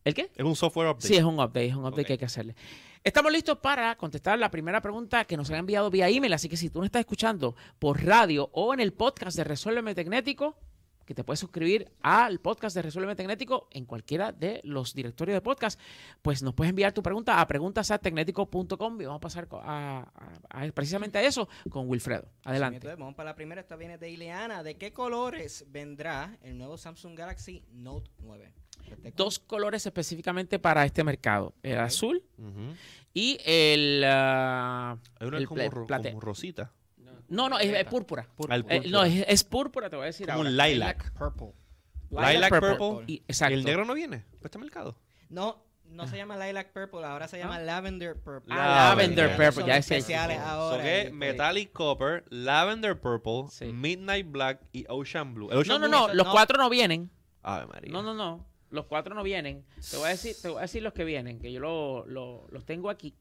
[0.06, 0.32] ¿El qué?
[0.36, 1.08] Es un software update.
[1.08, 2.56] Sí, es un update, es un update que hay que hacerle.
[3.04, 6.58] Estamos listos para contestar la primera pregunta que nos han enviado vía email, así que
[6.58, 10.58] si tú no estás escuchando por radio o en el podcast de Resuélveme Tecnético,
[11.06, 15.42] que te puedes suscribir al podcast de Resuélveme Tecnético en cualquiera de los directorios de
[15.42, 15.80] podcast,
[16.24, 20.62] pues nos puedes enviar tu pregunta a preguntasatecnético.com y vamos a pasar co- a, a-
[20.64, 22.28] a- precisamente a eso con Wilfredo.
[22.44, 22.78] Adelante.
[22.78, 23.62] Entonces, vamos para la primera.
[23.62, 24.64] Esta viene de Ileana.
[24.64, 28.52] ¿De qué colores vendrá el nuevo Samsung Galaxy Note 9?
[29.16, 32.24] Dos colores específicamente para este mercado, el azul
[33.14, 34.04] y el...
[34.06, 35.88] ah, Hay una el como, ro-
[36.20, 36.72] rosita.
[37.28, 38.24] No, no, es, es púrpura.
[38.24, 38.64] Eh, púrpura.
[38.90, 40.50] no, es, es púrpura, te voy a decir como ahora.
[40.50, 41.12] un lilac.
[41.14, 41.54] Purple.
[42.12, 43.04] Lilac purple.
[43.08, 43.54] Y- exacto.
[43.56, 44.96] ¿El negro no viene para este mercado?
[45.30, 48.54] No, no se llama Lilac Purple, ahora se llama Lavender Purple.
[48.56, 49.98] Ah, Lavender Purple, son ya decía.
[49.98, 50.78] especiales ahora.
[50.78, 53.66] So que y, pues, Metallic Copper, Lavender Purple, Sí.
[53.74, 55.50] Midnight Black y Ocean Blue.
[55.50, 56.32] No, no, Blue- no, los no.
[56.32, 57.10] cuatro no vienen.
[57.42, 57.92] Ave María.
[57.92, 58.46] No, no, no.
[58.76, 59.66] Los cuatro no vienen.
[59.90, 62.48] Te voy a decir, te voy a decir los que vienen, que yo lo- lo-
[62.52, 63.16] los tengo aquí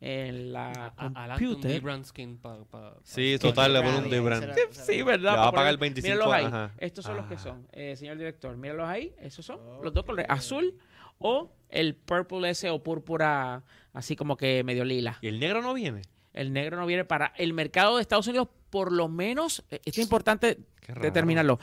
[0.00, 2.04] en la A- computer.
[2.04, 2.38] Skin.
[2.38, 2.58] Pa,
[3.02, 5.32] Sí, Sí, total, le Brand, pone un la- Sí, ¿verdad?
[5.32, 6.44] Le va a Para pagar el 25, Míralos ahí.
[6.44, 6.72] ajá.
[6.78, 7.38] Estos son los que Ah.
[7.38, 7.68] son.
[7.72, 9.14] Eh, señor director, míralos ahí.
[9.18, 10.26] Esos son los dos colores.
[10.28, 10.78] Azul
[11.18, 15.18] o el purple ese o púrpura así como que medio lila.
[15.22, 16.02] ¿Y el negro no viene?
[16.32, 20.00] El negro no viene para el mercado de Estados Unidos, por lo menos, eh, esto
[20.00, 20.58] es importante
[21.00, 21.60] determinarlo.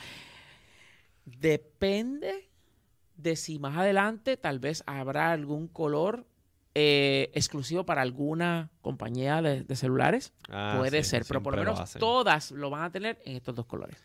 [1.24, 2.50] Depende
[3.16, 6.26] de si más adelante tal vez habrá algún color
[6.74, 10.32] eh, exclusivo para alguna compañía de, de celulares.
[10.48, 13.54] Ah, Puede sí, ser, pero por lo menos todas lo van a tener en estos
[13.54, 13.96] dos colores.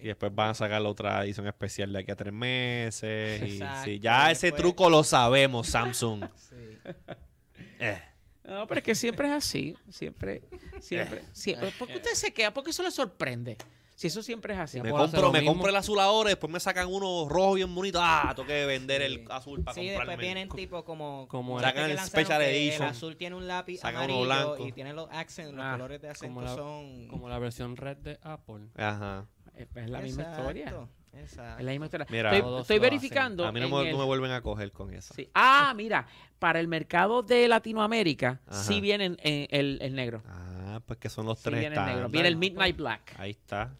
[0.00, 3.42] Y después van a sacar la otra edición especial de aquí a tres meses.
[3.42, 6.24] Y, sí, ya y ese después- truco lo sabemos, Samsung.
[6.36, 6.56] Sí.
[7.80, 8.00] Eh.
[8.44, 9.76] No, pero es que siempre es así.
[9.90, 10.42] Siempre,
[10.80, 11.22] siempre.
[11.32, 11.70] siempre.
[11.78, 12.52] ¿Por qué usted se queda?
[12.54, 13.56] ¿Por qué eso le sorprende?
[13.98, 14.80] Si eso siempre es así.
[14.80, 17.98] Me compro, me compro el azul ahora, después me sacan uno rojo bien bonito.
[18.00, 19.06] Ah, tengo que vender Sí.
[19.08, 20.12] el azul para Sí, comprarme.
[20.12, 21.26] después vienen tipo como...
[21.28, 22.82] como sacan el Special Edition.
[22.84, 24.66] El azul tiene un lápiz Sacan uno amarillo blanco.
[24.68, 27.08] y tiene los accents, los Ah, colores de acento como la- son...
[27.08, 28.68] como la versión red de Apple.
[28.76, 29.26] Ajá.
[29.56, 30.66] Es es la misma historia.
[31.14, 31.58] Exacto.
[31.58, 32.06] Es la misma historia.
[32.08, 32.36] Mira.
[32.36, 32.80] estoy hacen.
[32.80, 33.44] verificando.
[33.46, 35.12] A mí no me, el- no me vuelven a coger con eso.
[35.14, 35.28] Sí.
[35.34, 36.06] Ah, mira,
[36.38, 38.62] para el mercado de Latinoamérica Ajá.
[38.62, 40.22] sí viene en- en el, el negro.
[40.28, 41.90] Ah, pues que son los Sí tres viene el negro.
[41.92, 42.10] estándar.
[42.12, 43.16] Viene el Midnight Black.
[43.18, 43.72] Ahí está.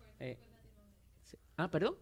[1.58, 1.96] Ah, perdón.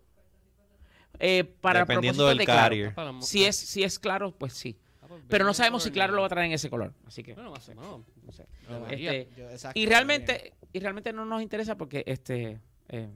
[1.19, 2.61] Eh, para Dependiendo del de claro.
[2.61, 2.95] carrier.
[2.97, 4.79] Mo- Si es, si es claro, pues sí.
[5.03, 6.93] Ah, pues Pero no sabemos si claro lo va a traer en ese color.
[7.07, 7.35] Así que.
[7.35, 8.01] Bueno, más o menos.
[8.23, 8.47] no sé.
[8.91, 9.29] Este,
[9.75, 13.09] y realmente, y realmente no nos interesa porque este eh,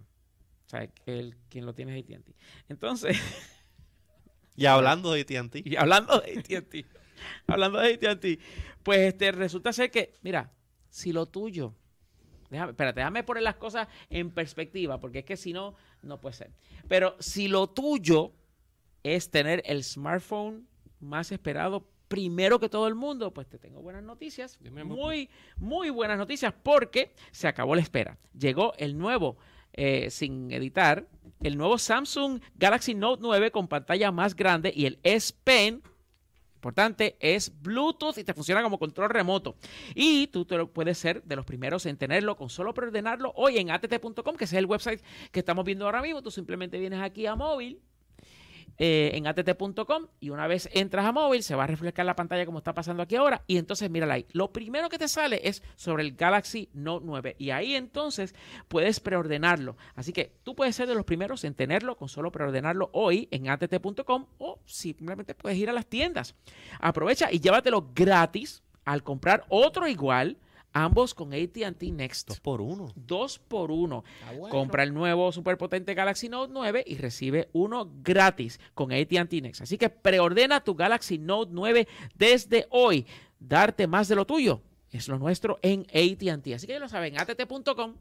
[0.66, 2.34] o sea, que el, quien lo tiene es AT&T.
[2.68, 3.16] Entonces,
[4.56, 5.62] Y hablando de AT&T.
[5.64, 6.86] y hablando de AT&T,
[7.46, 8.38] hablando de AT&T,
[8.82, 10.52] pues este resulta ser que, mira,
[10.88, 11.74] si lo tuyo,
[12.50, 16.34] déjame, espérate, déjame poner las cosas en perspectiva, porque es que si no, no puede
[16.34, 16.50] ser.
[16.88, 18.32] Pero si lo tuyo
[19.02, 20.66] es tener el smartphone
[21.00, 24.58] más esperado primero que todo el mundo, pues te tengo buenas noticias.
[24.84, 28.18] Muy, muy buenas noticias porque se acabó la espera.
[28.36, 29.36] Llegó el nuevo,
[29.72, 31.06] eh, sin editar,
[31.40, 35.82] el nuevo Samsung Galaxy Note 9 con pantalla más grande y el S Pen.
[36.60, 39.56] Importante, es Bluetooth y te funciona como control remoto.
[39.94, 43.56] Y tú te lo puedes ser de los primeros en tenerlo con solo preordenarlo hoy
[43.56, 45.00] en att.com, que es el website
[45.32, 46.20] que estamos viendo ahora mismo.
[46.20, 47.80] Tú simplemente vienes aquí a móvil
[48.82, 52.46] eh, en att.com y una vez entras a móvil se va a reflejar la pantalla
[52.46, 54.26] como está pasando aquí ahora y entonces mírala ahí.
[54.32, 58.34] Lo primero que te sale es sobre el Galaxy Note 9 y ahí entonces
[58.68, 59.76] puedes preordenarlo.
[59.96, 63.50] Así que tú puedes ser de los primeros en tenerlo con solo preordenarlo hoy en
[63.50, 66.34] att.com o simplemente puedes ir a las tiendas.
[66.80, 70.38] Aprovecha y llévatelo gratis al comprar otro igual,
[70.72, 72.28] ambos con AT&T Next.
[72.28, 72.92] Dos por uno.
[72.94, 74.04] Dos por uno.
[74.24, 74.48] Ah, bueno.
[74.48, 79.62] Compra el nuevo superpotente Galaxy Note 9 y recibe uno gratis con AT&T Next.
[79.62, 83.06] Así que preordena tu Galaxy Note 9 desde hoy.
[83.38, 86.54] Darte más de lo tuyo es lo nuestro en AT&T.
[86.54, 87.94] Así que ya lo saben, att.com.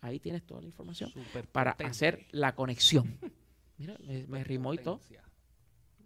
[0.00, 1.12] Ahí tienes toda la información
[1.52, 3.18] para hacer la conexión.
[3.78, 5.00] Mira, me, me rimó y todo.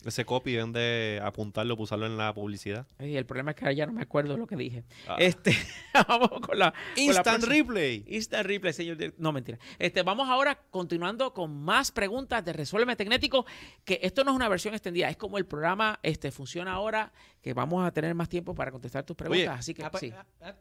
[0.04, 2.86] Ese copy deben de apuntarlo, usarlo en la publicidad.
[2.98, 4.84] Y el problema es que ahora ya no me acuerdo lo que dije.
[5.08, 5.16] Ah.
[5.18, 5.56] Este,
[6.08, 8.04] vamos con la, con la Instant replay.
[8.08, 8.96] Instant replay, señor.
[9.18, 9.58] No, mentira.
[9.78, 13.46] Este, vamos ahora continuando con más preguntas de Resuélveme Tecnético,
[13.84, 17.54] que esto no es una versión extendida, es como el programa este, funciona ahora, que
[17.54, 19.48] vamos a tener más tiempo para contestar tus preguntas.
[19.48, 20.12] Oye, así que Ah, pues, sí.
[20.42, 20.54] ah.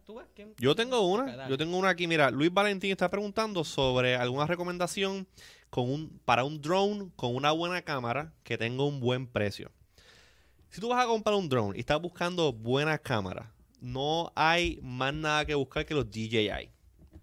[0.58, 2.08] Yo tengo una, yo tengo una aquí.
[2.08, 5.28] Mira, Luis Valentín está preguntando sobre alguna recomendación
[5.74, 9.72] con un, para un drone con una buena cámara que tenga un buen precio.
[10.70, 13.48] Si tú vas a comprar un drone y estás buscando buenas cámaras,
[13.82, 16.70] no hay más nada que buscar que los DJI.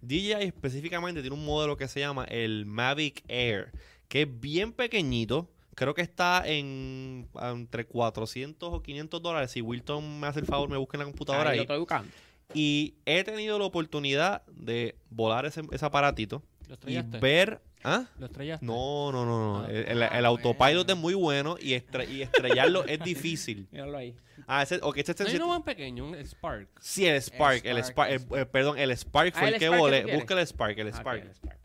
[0.01, 3.71] DJI específicamente tiene un modelo que se llama el Mavic Air,
[4.09, 9.51] que es bien pequeñito, Creo que está en entre 400 o 500 dólares.
[9.51, 11.65] Si Wilton me hace el favor, me busca en la computadora Ahí lo ahí.
[11.65, 12.11] estoy buscando.
[12.53, 17.61] Y he tenido la oportunidad de volar ese, ese aparatito ¿Lo y ver...
[17.83, 18.05] ¿Ah?
[18.19, 18.65] ¿Lo estrellaste?
[18.65, 19.65] No, no, no, no.
[19.65, 19.67] Ah.
[19.71, 23.67] El, el- el autopilot es muy bueno y, estre- y estrellarlo es difícil.
[23.71, 24.15] Míralo ahí.
[24.47, 26.67] Ah, ese, ok, este No hay uno más pequeño, un Spark.
[26.79, 29.59] Sí, el Spark, el El Spark, Spark, el- perdón, el Spark fue Ah, el, el
[29.59, 30.15] que volé.
[30.15, 31.23] Busca el Spark, el Ah, Spark.
[31.23, 31.57] el Spark,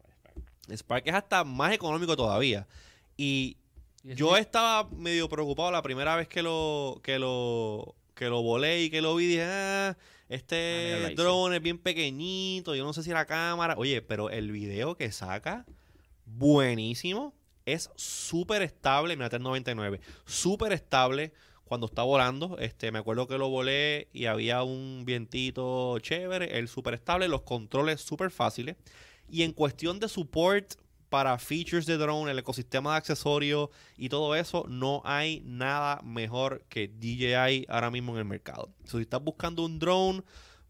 [0.69, 0.79] el Spark.
[0.79, 2.67] Spark es hasta más económico todavía.
[3.17, 3.57] Y
[4.03, 8.91] yo estaba medio preocupado la primera vez que lo, que lo, que lo volé y
[8.91, 9.27] que lo vi.
[9.27, 9.97] Dije, ah,
[10.29, 12.75] Ah, este drone es bien pequeñito.
[12.75, 13.75] Yo no sé si la cámara.
[13.79, 15.65] Oye, pero el video que saca,
[16.27, 17.35] buenísimo.
[17.65, 19.15] Es súper estable.
[19.15, 20.01] El 99.
[20.27, 21.33] Súper estable
[21.65, 22.59] cuando está volando.
[22.59, 26.59] Este, me acuerdo que lo volé y había un vientito chévere.
[26.59, 27.29] El súper estable.
[27.29, 28.77] Los controles súper fáciles.
[29.29, 30.75] Y en cuestión de support
[31.09, 36.65] para features de drone, el ecosistema de accesorios y todo eso, no hay nada mejor
[36.69, 38.71] que DJI ahora mismo en el mercado.
[38.85, 40.23] So, si estás buscando un drone,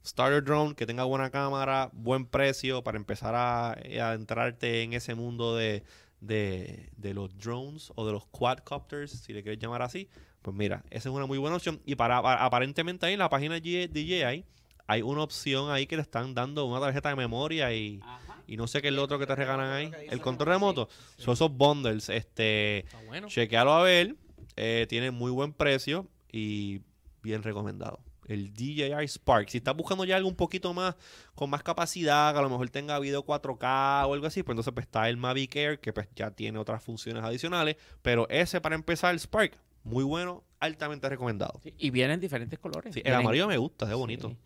[0.07, 5.15] starter drone que tenga buena cámara, buen precio para empezar a, a entrarte en ese
[5.15, 5.83] mundo de,
[6.21, 10.09] de, de los drones o de los quadcopters, si le quieres llamar así,
[10.43, 11.81] pues mira, esa es una muy buena opción.
[11.85, 14.45] Y para, para- aparentemente ahí en la página de DJI
[14.89, 18.01] hay una opción ahí que le están dando una tarjeta de memoria y,
[18.47, 19.91] y no sé qué es lo otro que te regalan ahí.
[20.09, 20.89] El control remoto.
[21.19, 22.09] Son esos bundles.
[22.09, 23.27] Este, Está bueno.
[23.27, 24.15] chequealo a ver.
[24.55, 26.81] eh, tiene muy buen precio y
[27.23, 27.99] bien recomendado.
[28.27, 29.49] El DJI Spark.
[29.49, 30.95] Si estás buscando ya algo un poquito más,
[31.35, 34.73] con más capacidad, que a lo mejor tenga video 4K o algo así, pues entonces
[34.75, 37.77] pues, está el Mavic Air, que pues ya tiene otras funciones adicionales.
[38.03, 41.61] Pero ese para empezar, el Spark, muy bueno, altamente recomendado.
[41.63, 42.93] Sí, y viene en diferentes colores.
[42.95, 44.31] Sí, el Vienen- amarillo me gusta, es bonito.
[44.31, 44.37] Sí,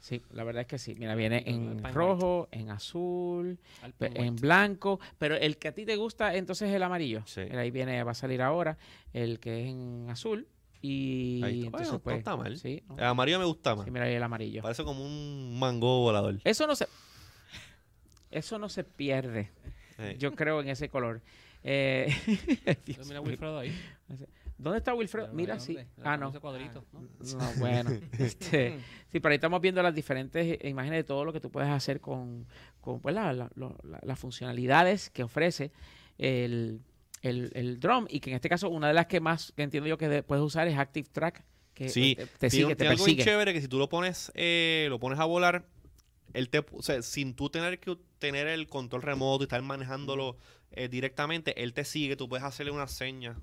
[0.00, 0.94] sí, la verdad es que sí.
[0.96, 3.58] Mira, viene en rojo, en azul,
[3.98, 7.22] en blanco, pero el que a ti te gusta entonces es el amarillo.
[7.26, 7.40] Sí.
[7.40, 8.78] Mira, Ahí viene, va a salir ahora
[9.12, 10.46] el que es en azul
[10.86, 11.66] y Ahí está.
[11.78, 12.58] entonces Bueno, no pues, está mal.
[12.58, 12.98] Sí, ¿no?
[12.98, 13.84] El amarillo me gusta más.
[13.86, 14.60] Sí, mira ahí el amarillo.
[14.62, 16.38] Parece como un mango volador.
[16.44, 16.86] Eso no se
[18.30, 19.50] eso no se pierde.
[19.98, 21.22] Eh, Yo creo en ese color.
[21.62, 22.08] Eh,
[22.84, 23.30] Dios Mira mío.
[23.30, 23.72] Wilfredo ahí.
[24.58, 25.32] ¿Dónde está Wilfredo?
[25.32, 25.74] Mira, sí.
[25.74, 25.90] ¿dónde?
[26.04, 26.28] Ah, no.
[26.28, 27.00] ese cuadrito, ¿no?
[27.00, 27.90] No, bueno.
[28.18, 28.78] este,
[29.10, 32.00] sí, pero ahí estamos viendo las diferentes imágenes de todo lo que tú puedes hacer
[32.00, 32.46] con,
[32.80, 35.72] con pues, la- la- lo- la- las funcionalidades que ofrece
[36.18, 36.80] el,
[37.28, 39.88] el, el drone y que en este caso una de las que más que entiendo
[39.88, 42.76] yo que de- puedes usar es Active Track que Sí, te, te tiene, sigue, te
[42.76, 45.64] tiene algo bien chévere que si tú lo pones, eh, lo pones a volar,
[46.32, 50.36] él te, o sea, sin tú tener que tener el control remoto y estar manejándolo
[50.70, 53.36] eh, directamente, él te sigue, tú puedes hacerle unas señas,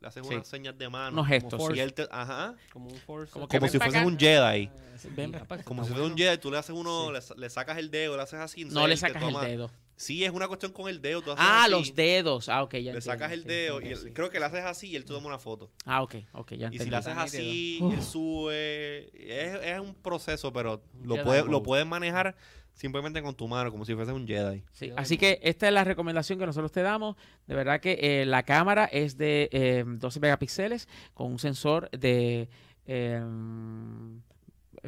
[0.00, 0.34] le haces Sí.
[0.34, 1.12] unas señas de mano.
[1.12, 1.58] Unos gestos.
[1.60, 1.76] Force.
[1.76, 3.32] y él te, ajá, Como un force.
[3.32, 4.06] Como como ven si acá.
[4.06, 4.70] un Jedi.
[5.16, 6.16] Ven, Mira, pues, Como si fuese un.
[6.16, 8.64] Jedi, tú le haces uno, le, le sacas el dedo, le haces así.
[8.66, 9.70] No le te sacas el dedo.
[10.00, 11.20] Sí, es una cuestión con el dedo.
[11.20, 12.48] tú haces Ah, así, los dedos.
[12.48, 14.10] Ah, ok, ya Le entiendo, sacas el sí, dedo y él- sí.
[14.12, 15.70] creo que le haces así y él te toma una foto.
[15.84, 16.84] Ah, ok, ok, ya Y entendí.
[16.84, 19.10] si le haces así, él sube.
[19.14, 22.34] Es, es un proceso, pero lo Jedi puedes, lo puedes manejar
[22.72, 24.60] simplemente con tu mano, como si fuese un Jedi.
[24.72, 27.16] Sí, Jedi así que esta es la recomendación que nosotros te damos.
[27.46, 32.48] De verdad que eh, la cámara es de eh, 12 megapíxeles con un sensor de
[32.86, 33.20] eh,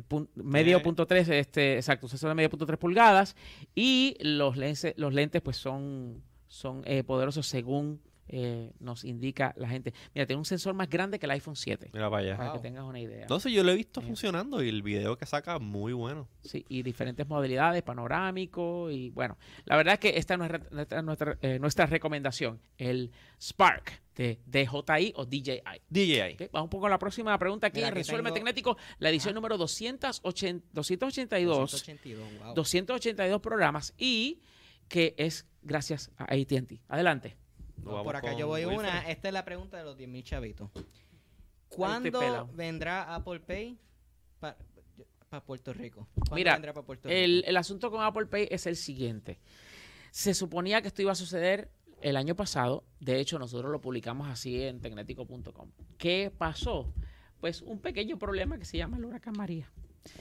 [0.08, 3.36] pun- medio punto tres, este, exacto, un sensor de medio punto tres pulgadas
[3.74, 9.68] y los lentes, los lentes pues son, son eh, poderosos según eh, nos indica la
[9.68, 9.92] gente.
[10.14, 12.36] Mira, tiene un sensor más grande que el iPhone 7 Mira para allá.
[12.36, 13.22] para que tengas una idea.
[13.22, 14.06] Entonces yo lo he visto Sí.
[14.06, 16.28] funcionando y el video que saca muy bueno.
[16.42, 21.02] Sí, y diferentes modalidades, panorámico y bueno, la verdad es que esta es nuestra, nuestra,
[21.02, 25.62] nuestra, eh, nuestra recomendación, el Spark de DJI o DJI.
[25.88, 26.48] DJI.
[26.52, 29.56] Vamos un poco a la próxima pregunta aquí en Resuelve tengo- Tecnético, la edición número
[29.58, 32.54] 280 282, 282, wow.
[32.54, 34.40] 282 programas y
[34.88, 36.80] que es gracias a AT&T.
[36.88, 37.36] Adelante.
[37.82, 38.78] No, vamos por acá yo voy Wilfred.
[38.78, 39.10] una.
[39.10, 40.70] Esta es la pregunta de los 10.000 chavitos.
[41.68, 43.78] ¿Cuándo vendrá Apple Pay
[44.38, 46.06] para Puerto Rico?
[46.14, 47.18] ¿Cuándo Mira, vendrá Puerto Rico?
[47.18, 49.38] El, el asunto con Apple Pay es el siguiente.
[50.10, 51.70] Se suponía que esto iba a suceder
[52.02, 52.84] el año pasado.
[53.00, 55.70] De hecho, nosotros lo publicamos así en tecnético.com.
[55.96, 56.92] ¿Qué pasó?
[57.40, 59.70] Pues un pequeño problema que se llama el huracán María.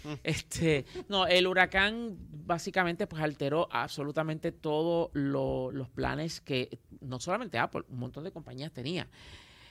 [0.03, 0.13] Mm.
[0.23, 7.83] Este, no, el huracán básicamente pues alteró absolutamente todos los planes que no solamente Apple,
[7.89, 9.07] un montón de compañías tenía.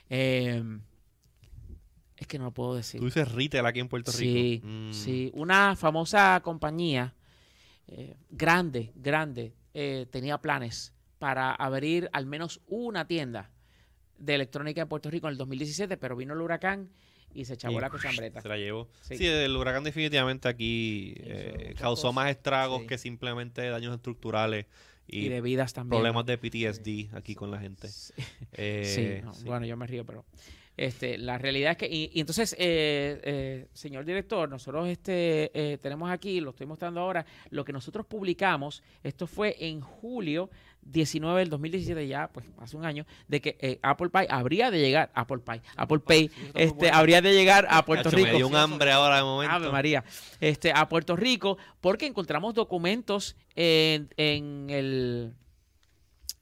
[0.09, 0.63] Eh,
[2.17, 2.99] es que no lo puedo decir.
[2.99, 4.67] Tú dices retail aquí en Puerto Sí, Rico.
[4.67, 4.93] Mm.
[4.93, 5.31] sí.
[5.33, 7.15] Una famosa compañía
[7.87, 13.51] eh, grande, grande, eh, tenía planes para abrir al menos una tienda
[14.17, 16.89] de electrónica en Puerto Rico en el 2017, pero vino el huracán
[17.33, 18.41] y se echó la cochambreta.
[18.41, 18.87] Se la llevó.
[19.01, 19.17] Sí.
[19.17, 22.87] Sí, el huracán definitivamente aquí eh, causó más estragos sí.
[22.87, 24.65] que simplemente daños estructurales
[25.07, 26.01] Y, de vidas también.
[26.01, 27.89] Problemas de PTSD aquí con la gente.
[28.53, 30.25] Eh, sí, no, bueno, yo me río, pero
[30.77, 35.77] este, la realidad es que, y, y entonces, eh, eh, señor director, nosotros este, eh,
[35.77, 40.49] tenemos aquí, lo estoy mostrando ahora, lo que nosotros publicamos, esto fue en julio
[40.83, 44.79] 19 del 2017, ya pues hace un año, de que eh, Apple Pay habría de
[44.79, 48.27] llegar, Apple Pay, Apple Pay, este, habría de llegar a Puerto Rico.
[48.31, 49.55] Me dio un hambre ahora de momento.
[49.55, 50.03] Ave María,
[50.39, 55.33] este, a Puerto Rico, porque encontramos documentos en, en el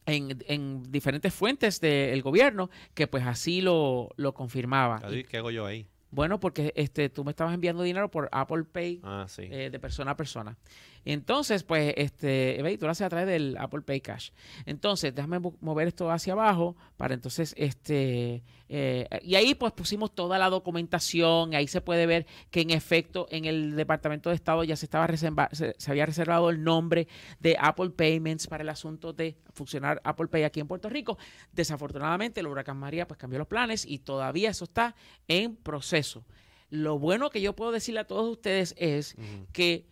[0.06, 5.02] en, en diferentes fuentes del gobierno que pues así lo, lo confirmaban.
[5.02, 5.88] David, ¿Qué hago yo ahí?
[6.12, 9.44] Bueno, porque este tú me estabas enviando dinero por Apple Pay Ah, sí.
[9.44, 10.58] eh, de persona a persona.
[11.06, 14.30] Entonces, pues, este, ve, tú lo haces a través del Apple Pay Cash.
[14.66, 20.14] Entonces, déjame mo- mover esto hacia abajo para entonces, este, eh, y ahí pues pusimos
[20.14, 24.64] toda la documentación, ahí se puede ver que en efecto en el Departamento de Estado
[24.64, 27.08] ya se estaba reserva- se, se había reservado el nombre
[27.40, 31.18] de Apple Payments para el asunto de funcionar Apple Pay aquí en Puerto Rico.
[31.54, 34.96] Desafortunadamente, el huracán María pues cambió los planes y todavía eso está
[35.28, 36.24] en proceso.
[36.70, 39.16] Lo bueno que yo puedo decirle a todos ustedes es
[39.52, 39.88] que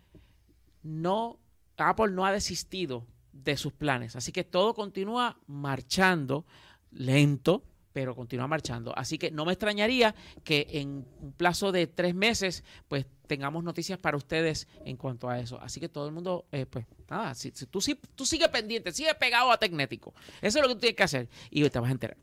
[0.88, 1.40] no
[1.78, 6.46] Apple no ha desistido de sus planes, así que todo continúa marchando
[6.92, 7.64] lento,
[7.94, 8.98] pero continúa marchando.
[8.98, 14.00] Así que no me extrañaría que en un plazo de tres meses, pues tengamos noticias
[14.00, 15.60] para ustedes en cuanto a eso.
[15.62, 18.92] Así que todo el mundo, eh, pues nada, si, si tú, sí- tú sigue pendiente,
[18.92, 20.14] sigue pegado a Tecnético.
[20.42, 22.18] Eso es lo que tú tienes que hacer y te vas a enterar.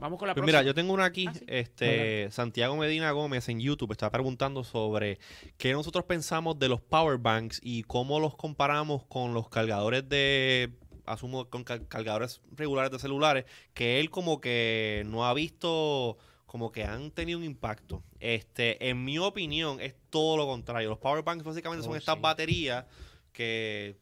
[0.00, 0.58] Vamos con la Pues próxima.
[0.60, 1.44] mira, yo tengo una aquí, Ah, sí.
[1.46, 5.18] este Santiago Medina Gómez en YouTube está preguntando sobre
[5.58, 10.70] qué nosotros pensamos de los power banks y cómo los comparamos con los cargadores de
[11.06, 13.44] asumo con car- cargadores regulares de celulares
[13.74, 18.02] que él como que no ha visto como que han tenido un impacto.
[18.20, 20.88] Este, en mi opinión es todo lo contrario.
[20.88, 22.86] Los power banks básicamente son Oh, estas baterías
[23.32, 23.96] que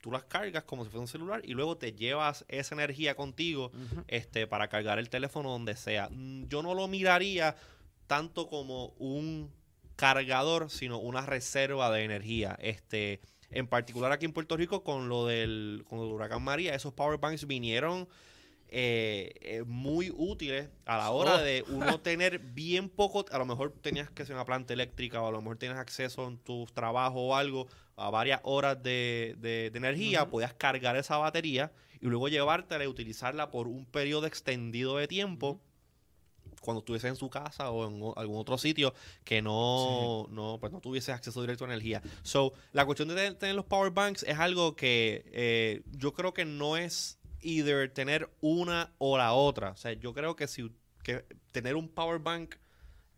[0.00, 3.72] tú las cargas como si fuera un celular y luego te llevas esa energía contigo
[4.06, 6.08] este, para cargar el teléfono donde sea.
[6.10, 7.56] Mm, Yo no lo miraría
[8.06, 9.50] tanto como un
[9.96, 12.56] cargador, sino una reserva de energía.
[12.60, 13.20] Este,
[13.50, 17.18] en particular aquí en Puerto Rico, con lo del, con el huracán María, esos power
[17.18, 18.08] banks vinieron
[18.70, 21.38] eh, eh, muy útiles a la hora Oh.
[21.42, 25.26] de uno tener bien poco, a lo mejor tenías que ser una planta eléctrica o
[25.28, 27.66] a lo mejor tienes acceso en tu trabajo o algo
[27.98, 30.32] a varias horas de, de- de energía, Ujú.
[30.32, 35.60] podías cargar esa batería y luego llevártela y utilizarla por un periodo extendido de tiempo
[36.60, 38.92] cuando estuviese en su casa o en algún otro sitio
[39.24, 42.02] que no, no, pues no tuviese acceso directo a energía.
[42.22, 46.34] So, la cuestión de te- tener los power banks es algo que eh, yo creo
[46.34, 49.70] que no es either tener una o la otra.
[49.70, 50.70] O sea, yo creo que si
[51.04, 52.56] que tener un power bank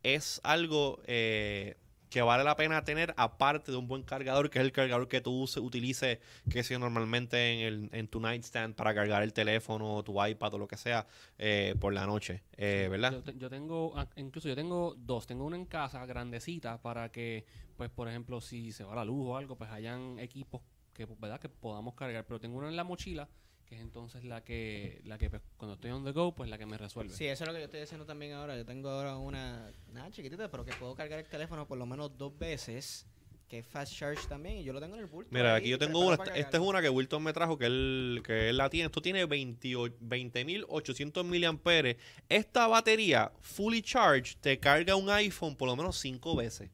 [0.03, 1.77] es algo eh,
[2.11, 5.21] que vale la pena tener aparte de un buen cargador, que es el cargador que
[5.21, 6.19] tú utilices,
[6.51, 10.55] que sea normalmente en, el, en tu nightstand para cargar el teléfono, o tu iPad
[10.55, 11.07] o lo que sea
[11.39, 13.23] eh, por la noche, eh, ¿verdad?
[13.25, 15.27] Yo, yo tengo, ah, incluso yo tengo dos.
[15.27, 17.47] Tengo una en casa grandecita para que,
[17.77, 21.41] pues, por ejemplo, si se va la luz o algo, pues hayan equipos que, ¿verdad?
[21.41, 22.27] que podamos cargar.
[22.27, 23.29] Pero tengo una en la mochila,
[23.71, 26.59] que es entonces la que, la que pues, cuando estoy on the go, pues la
[26.59, 27.15] que me resuelve.
[27.15, 28.57] Sí, eso es lo que yo estoy haciendo también ahora.
[28.57, 32.19] Yo tengo ahora una, nada chiquitita, pero que puedo cargar el teléfono por lo menos
[32.19, 33.07] dos veces,
[33.49, 35.31] que es fast charge también, y yo lo tengo en el bulto.
[35.33, 36.15] Mira, ahí, aquí yo tengo una.
[36.15, 38.87] Esta, esta es una que Wilton me trajo, que él, que él la tiene.
[38.87, 41.97] Esto tiene 28 20.800 miliamperes.
[42.29, 46.71] Esta batería, fully charged, te carga un iPhone por lo menos cinco veces.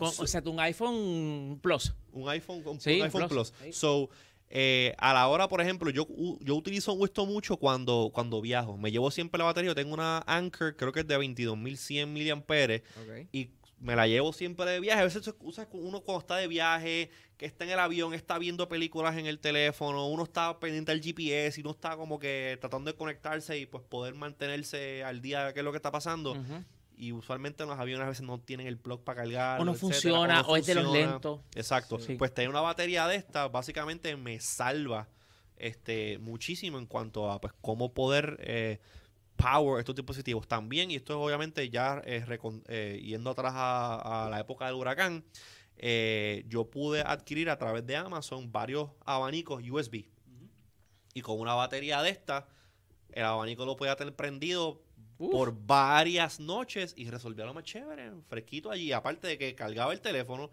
[0.00, 1.94] Con- o sea, un iPhone Plus.
[2.10, 3.52] Un iPhone, un, Sí, un iPhone Plus.
[3.52, 3.76] Plus.
[3.76, 4.10] So,
[4.56, 6.06] eh, a la hora, por ejemplo, yo,
[6.40, 8.76] yo utilizo esto mucho cuando, cuando viajo.
[8.76, 9.70] Me llevo siempre la batería.
[9.70, 12.82] Yo tengo una Anchor, creo que es de 22.100 miliamperes.
[13.02, 13.26] Ok.
[13.32, 13.50] y
[13.80, 15.00] me la llevo siempre de viaje.
[15.00, 18.68] A veces usa uno cuando está de viaje, que está en el avión, está viendo
[18.68, 22.92] películas en el teléfono, uno está pendiente al GPS y uno está como que tratando
[22.92, 26.32] de conectarse y pues poder mantenerse al día de qué es lo que está pasando.
[26.32, 26.64] Ujú.
[26.96, 29.60] Y usualmente los aviones a veces no tienen el plug para cargar.
[29.60, 31.40] O no funciona, o es de los lentos.
[31.54, 31.98] Exacto.
[31.98, 32.14] Sí.
[32.16, 35.08] Pues tener una batería de esta básicamente me salva
[35.56, 38.80] este muchísimo en cuanto a pues cómo poder eh,
[39.36, 42.24] power estos dispositivos también y esto es obviamente ya eh,
[42.68, 45.24] eh, yendo atrás a, a la época del huracán
[46.46, 50.06] yo pude adquirir a través de Amazon varios abanicos USB
[51.14, 52.48] y con una batería de esta
[53.12, 54.82] el abanico lo podía tener prendido
[55.26, 55.32] Uf.
[55.32, 58.92] por varias noches y resolvía lo más chévere, fresquito allí.
[58.92, 60.50] Aparte de que cargaba el teléfono,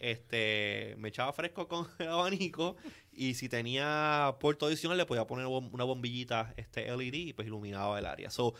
[0.00, 2.76] este me echaba fresco con el abanico
[3.12, 7.98] y si tenía puerto adicional le podía poner una bombillita este LED y pues iluminaba
[7.98, 8.30] el área.
[8.30, 8.54] So,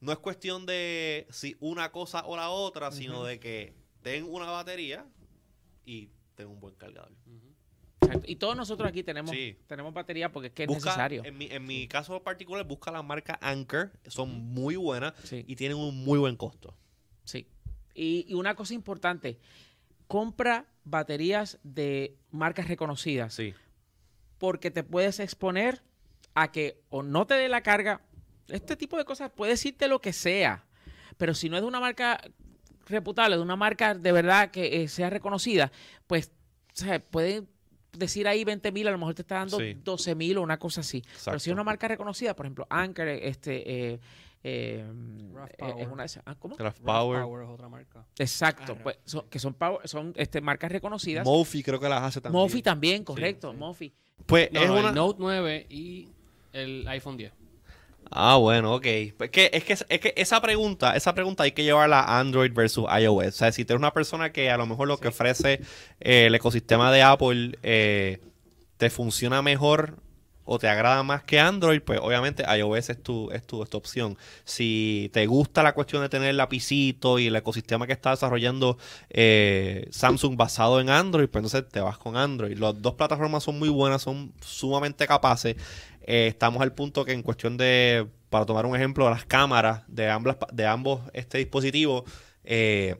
[0.00, 4.46] no es cuestión de si una cosa o la otra, sino de que ten una
[4.46, 5.06] batería
[5.84, 7.12] y ten un buen cargador.
[8.02, 8.24] Exacto.
[8.26, 9.56] Y todos nosotros aquí tenemos, Sí.
[9.66, 11.24] tenemos batería porque es que es necesario.
[11.24, 13.92] En mi, en mi caso particular, busca la marca Anchor.
[14.06, 15.44] Son muy buenas Sí.
[15.46, 16.74] y tienen un muy buen costo.
[17.24, 17.46] Sí.
[17.94, 19.38] Y, y una cosa importante,
[20.06, 23.34] compra baterías de marcas reconocidas.
[23.34, 23.54] Sí.
[24.38, 25.82] Porque te puedes exponer
[26.34, 28.00] a que o no te dé la carga.
[28.48, 30.64] Este tipo de cosas puede decirte lo que sea.
[31.16, 32.20] Pero si no es de una marca
[32.86, 35.70] reputable, de una marca de verdad que eh, sea reconocida,
[36.06, 36.32] pues
[36.74, 37.48] o sea, pueden
[37.98, 39.74] decir ahí 20 mil, a lo mejor te está dando Sí.
[39.84, 41.02] 12 mil o una cosa así.
[41.24, 44.00] Pero si es una marca reconocida, por ejemplo, Anchor, este, eh,
[44.44, 45.74] eh, eh, Power.
[45.80, 46.22] es una de esas.
[46.26, 46.56] ah, ¿Cómo?
[46.56, 47.22] Power.
[47.22, 48.04] Power es otra marca.
[48.18, 51.24] Exacto, Ah, pues, son- que son, power- son este, marcas reconocidas.
[51.24, 52.42] Mofi creo que las hace también.
[52.42, 53.56] Mofi también, correcto, sí.
[53.58, 53.92] Mofi.
[54.26, 54.88] Pues No, es no, una...
[54.88, 56.08] el Note 9 y
[56.52, 57.32] el iPhone 10.
[58.14, 58.86] Ah, bueno, ok.
[59.16, 62.52] Pues que, es, que, es que esa pregunta, esa pregunta hay que llevarla a Android
[62.52, 63.28] versus iOS.
[63.28, 65.60] O sea, si tú eres una persona que a lo mejor lo que ofrece
[66.00, 68.20] eh, el ecosistema de Apple eh,
[68.76, 69.96] te funciona mejor
[70.44, 73.78] o te agrada más que Android, pues obviamente iOS es tu, es tu, es tu
[73.78, 74.18] opción.
[74.44, 78.76] Si te gusta la cuestión de tener el lapicito y el ecosistema que está desarrollando
[79.08, 82.58] eh, Samsung basado en Android, pues entonces te vas con Android.
[82.58, 85.56] Las dos plataformas son muy buenas, son sumamente capaces.
[86.04, 90.08] Eh, estamos al punto que en cuestión de, para tomar un ejemplo, las cámaras de
[90.08, 92.04] ambas, de ambos este dispositivos,
[92.44, 92.96] eh,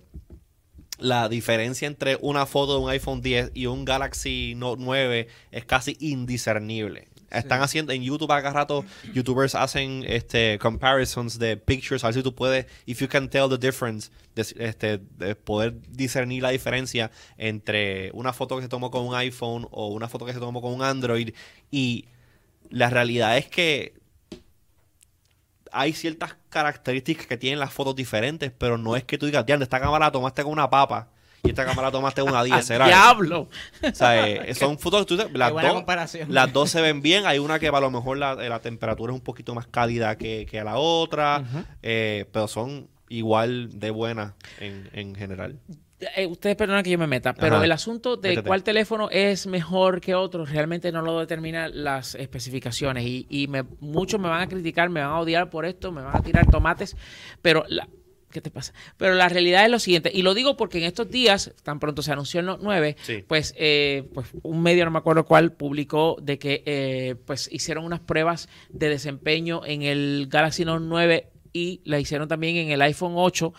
[0.99, 5.65] la diferencia entre una foto de un iPhone 10 y un Galaxy Note 9 es
[5.65, 7.09] casi indiscernible.
[7.31, 8.85] Están haciendo en YouTube a cada rato,
[9.15, 13.49] youtubers hacen este comparisons de pictures, a ver si tú puedes, if you can tell
[13.49, 18.91] the difference, de, este, de poder discernir la diferencia entre una foto que se tomó
[18.91, 21.31] con un iPhone o una foto que se tomó con un Android.
[21.71, 22.07] Y
[22.73, 23.95] la realidad es que
[25.71, 29.63] hay ciertas características que tienen las fotos diferentes, pero no es que tú digas, "Diablo,
[29.63, 31.09] esta cámara la tomaste con una papa
[31.45, 32.87] y esta cámara la tomaste con una DSLR.
[32.87, 33.49] ¡Diablo!
[33.83, 35.85] O sea, eh, son fotos que tú las dos,
[36.29, 37.27] las dos se ven bien.
[37.27, 40.47] Hay una que a lo mejor la, la temperatura es un poquito más cálida que,
[40.49, 41.43] que la otra,
[41.83, 45.59] eh, pero son igual de buenas en, en general.
[46.17, 47.65] Eh, ustedes perdonan que yo me meta, pero Ajá.
[47.65, 48.47] el asunto de Métete.
[48.49, 53.05] cuál teléfono es mejor que otro realmente no lo determinan las especificaciones.
[53.07, 56.03] Y, y me- muchos me van a criticar, me van a odiar por esto, me
[56.03, 56.97] van a tirar tomates,
[57.41, 57.89] pero la,
[58.31, 58.73] ¿qué te pasa?
[58.97, 62.03] Pero la realidad es lo siguiente, y lo digo porque en estos días, tan pronto
[62.03, 63.25] se anunció el Note 9, Sí.
[63.29, 67.85] pues, eh, pues un medio, no me acuerdo cuál, publicó de que eh, pues hicieron
[67.85, 72.81] unas pruebas de desempeño en el Galaxy Note 9 y la hicieron también en el
[72.81, 73.53] iPhone 8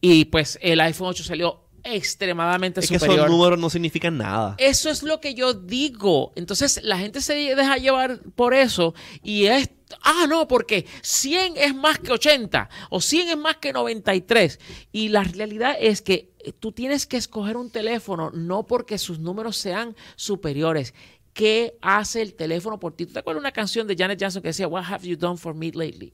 [0.00, 3.26] y pues el iPhone 8 salió extremadamente Es que superior.
[3.26, 4.54] esos números no significan nada.
[4.58, 6.32] Eso es lo que yo digo.
[6.36, 9.70] Entonces la gente se deja llevar por eso y es,
[10.02, 14.58] ah, no, porque 100 es más que 80 o 100 es más que 93.
[14.92, 19.18] Y la realidad es que eh, tú tienes que escoger un teléfono no porque sus
[19.18, 20.94] números sean superiores.
[21.32, 23.06] ¿Qué hace el teléfono por ti?
[23.06, 25.36] ¿Tú te acuerdas de una canción de Janet Jackson que decía, What have you done
[25.38, 26.12] for me lately?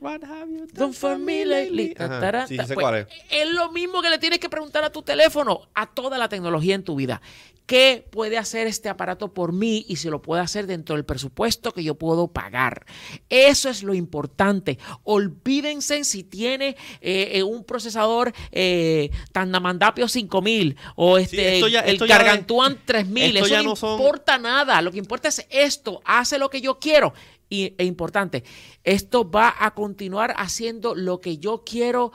[0.00, 1.94] What have you Done for me lately.
[1.98, 3.06] Ajá, sí, sé Pues, cuál es.
[3.30, 6.74] es lo mismo que le tienes que preguntar a tu teléfono, a toda la tecnología
[6.74, 7.20] en tu vida.
[7.66, 11.70] ¿Qué puede hacer este aparato por mí y si lo puede hacer dentro del presupuesto
[11.72, 12.84] que yo puedo pagar?
[13.28, 14.78] Eso es lo importante.
[15.04, 21.92] Olvídense si tiene eh, eh, un procesador eh, Tandamandapio 5000 o este, esto ya- el
[21.92, 23.24] esto Gargantuan 3000.
[23.36, 24.82] esto Eso ya no no son- importa nada.
[24.82, 26.00] Lo que importa es esto.
[26.04, 27.12] Hace lo que yo quiero.
[27.50, 28.44] Y, e importante,
[28.84, 32.12] esto va a continuar haciendo lo que yo quiero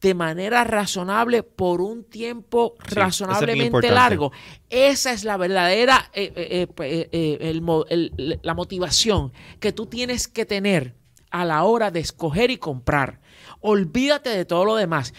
[0.00, 4.30] de manera razonable por un tiempo razonablemente largo.
[4.70, 10.46] Esa es la verdadera, eh, eh, eh, eh, el la motivación que tú tienes que
[10.46, 10.94] tener
[11.30, 13.20] a la hora de escoger y comprar.
[13.60, 15.12] Olvídate de todo lo demás.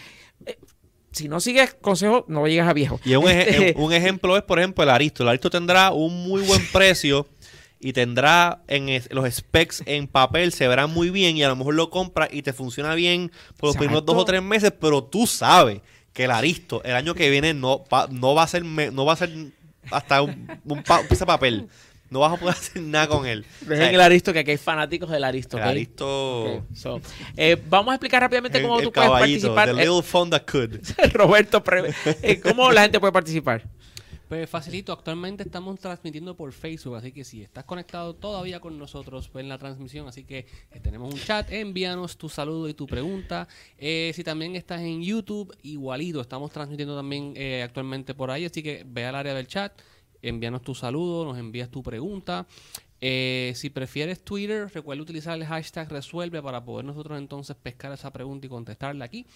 [1.10, 3.00] Si no sigues consejo, no llegas a viejo.
[3.04, 5.22] Y un, Este, un ejemplo es, por ejemplo, el Aristo.
[5.22, 7.26] El Aristo tendrá un muy buen precio
[7.80, 11.56] y tendrá en es- los specs en papel, se verán muy bien y a lo
[11.56, 15.04] mejor lo compras y te funciona bien por los primeros dos o tres meses, pero
[15.04, 15.80] tú sabes
[16.12, 19.04] que el Aristo el año que viene no, va- no va a ser me- no
[19.04, 19.30] va a ser
[19.90, 21.68] hasta un, un, pa- un piece de papel.
[22.10, 23.44] No vas a poder hacer nada con él.
[23.62, 25.58] O sea, Dejen el Aristo, que aquí hay fanáticos del Aristo.
[25.58, 25.62] el.
[25.62, 26.64] Aristo...
[26.74, 27.00] So,
[27.36, 29.76] eh, vamos a explicar rápidamente el- cómo el tú puedes caballito, participar.
[29.76, 30.76] The little phone that could.
[31.12, 33.62] Roberto, pre- eh, ¿cómo la gente puede participar?
[34.28, 39.26] Pues facilito, actualmente estamos transmitiendo por Facebook, así que si estás conectado todavía con nosotros
[39.30, 42.86] pues, en la transmisión, así que eh, tenemos un chat, envíanos tu saludo y tu
[42.86, 43.48] pregunta.
[43.78, 48.62] Eh, si también estás en YouTube, igualito, estamos transmitiendo también eh, actualmente por ahí, así
[48.62, 49.72] que ve al área del chat,
[50.20, 52.46] envíanos tu saludo, nos envías tu pregunta.
[53.00, 58.12] Eh, si prefieres Twitter, recuerda utilizar el hashtag resuelve para poder nosotros entonces pescar esa
[58.12, 59.26] pregunta y contestarla aquí.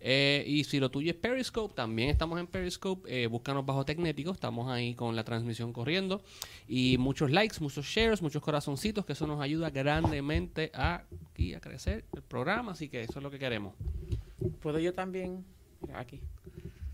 [0.00, 3.08] Eh, y si lo tuyo es Periscope, también estamos en Periscope.
[3.24, 6.22] Eh, búscanos bajo Tecnético, estamos ahí con la transmisión corriendo.
[6.68, 11.60] Y muchos likes, muchos shares, muchos corazoncitos, que eso nos ayuda grandemente a, aquí, a
[11.60, 12.72] crecer el programa.
[12.72, 13.74] Así que eso es lo que queremos.
[14.60, 15.44] ¿Puedo yo también?
[15.80, 16.20] Mira, aquí.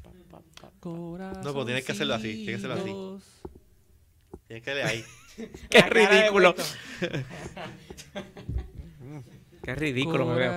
[0.03, 1.43] Pa, pa, pa.
[1.43, 3.25] No, pues tienes que hacerlo así, tienes que hacerlo así.
[4.47, 5.05] Tienes que leer ahí.
[5.70, 6.55] Qué ridículo.
[9.64, 10.53] Qué ridículo me veo.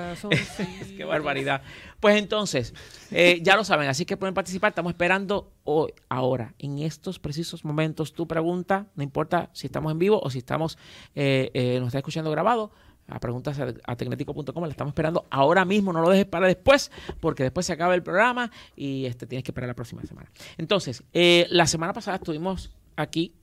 [0.98, 1.62] Qué barbaridad.
[2.02, 2.74] Pues entonces,
[3.10, 4.70] eh, ya lo saben, así que pueden participar.
[4.70, 8.88] Estamos esperando hoy, ahora, en estos precisos momentos, tu pregunta.
[8.96, 10.78] No importa si estamos en vivo o si estamos,
[11.16, 12.72] eh, eh, nos está escuchando grabado.
[13.08, 16.92] A preguntas a, a tecnético.com, la estamos esperando ahora mismo, no lo dejes para después,
[17.22, 20.30] porque después se acaba el programa y este, tienes que esperar la próxima semana.
[20.58, 23.34] Entonces, eh, la semana pasada estuvimos aquí,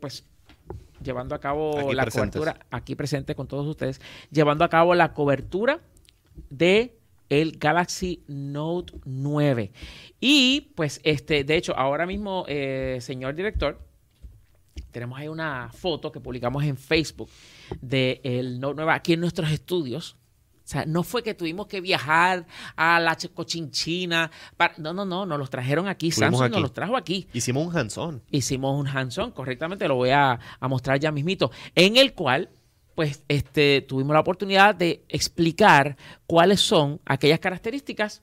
[0.00, 0.24] pues,
[1.02, 2.40] llevando a cabo Aquí la presentes.
[2.40, 5.80] cobertura, aquí presente con todos ustedes, llevando a cabo la cobertura
[6.48, 6.96] de
[7.28, 9.72] el Galaxy Note 9.
[10.20, 13.80] Y pues este, de hecho, ahora mismo, eh, señor director,
[14.90, 17.30] tenemos ahí una foto que publicamos en Facebook
[17.80, 20.16] de el Note 9 aquí en nuestros estudios.
[20.70, 22.46] O sea, no fue que tuvimos que viajar
[22.76, 24.30] a la Ch- Cochinchina.
[24.56, 26.12] para- no, no, no, nos los trajeron aquí.
[26.12, 26.52] Samsung aquí.
[26.52, 28.22] nos los trajo aquí Hicimos un hands-on.
[28.30, 32.50] hicimos un hands-on, correctamente, lo voy a, a mostrar ya mismito, en el cual
[32.94, 35.96] pues este, tuvimos la oportunidad de explicar
[36.26, 38.22] cuáles son aquellas características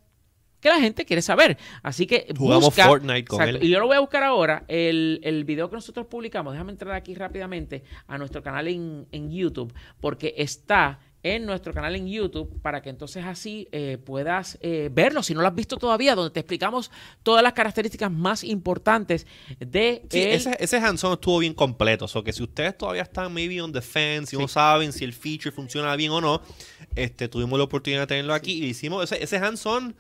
[0.61, 1.57] que la gente quiere saber.
[1.83, 3.63] Así que Jugamos busca- Fortnite con Exacto, él.
[3.67, 6.95] Y yo lo voy a buscar ahora, el, el video que nosotros publicamos, déjame entrar
[6.95, 10.99] aquí rápidamente a nuestro canal en, en YouTube, porque está
[11.36, 15.41] en nuestro canal en YouTube para que entonces así eh, puedas eh, verlo, si no
[15.41, 16.91] lo has visto todavía, donde te explicamos
[17.23, 19.25] todas las características más importantes
[19.59, 22.05] de Sí, el- ese, ese hands-on estuvo bien completo.
[22.13, 25.13] O que si ustedes todavía están maybe on the fence y no saben si el
[25.13, 26.41] feature funciona bien o no,
[26.95, 29.95] este, tuvimos la oportunidad de tenerlo aquí y hicimos ese, ese hands-on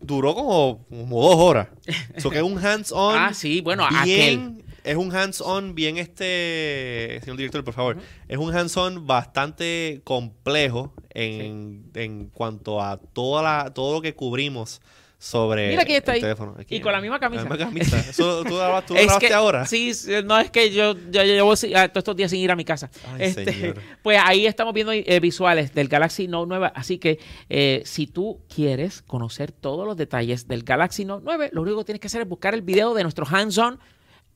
[0.00, 1.68] duró como, como dos horas.
[2.14, 3.16] Eso que es un hands-on.
[3.16, 7.96] Ah, sí, bueno, bien, Es un hands-on bien este, señor director, por favor.
[8.28, 14.80] Es un hands-on bastante complejo en, en cuanto a toda la, todo lo que cubrimos
[15.18, 16.20] sobre Mira está el ahí.
[16.20, 16.54] teléfono.
[16.58, 17.44] Aquí, Y con la misma camisa.
[17.44, 17.98] La misma camisa.
[18.10, 19.64] Eso tú, grabas- tú Es grabaste que- ahora.
[19.66, 19.90] Sí,
[20.24, 22.90] no es que yo ya llevo ah, todos estos días sin ir a mi casa.
[23.14, 23.80] Ay, Este, señor.
[24.02, 26.70] pues ahí estamos viendo eh, visuales del Galaxy Note 9.
[26.74, 27.18] Así que
[27.48, 31.84] eh, si tú quieres conocer todos los detalles del Galaxy Note 9, lo único que
[31.86, 33.80] tienes que hacer es buscar el video de nuestro hands-on.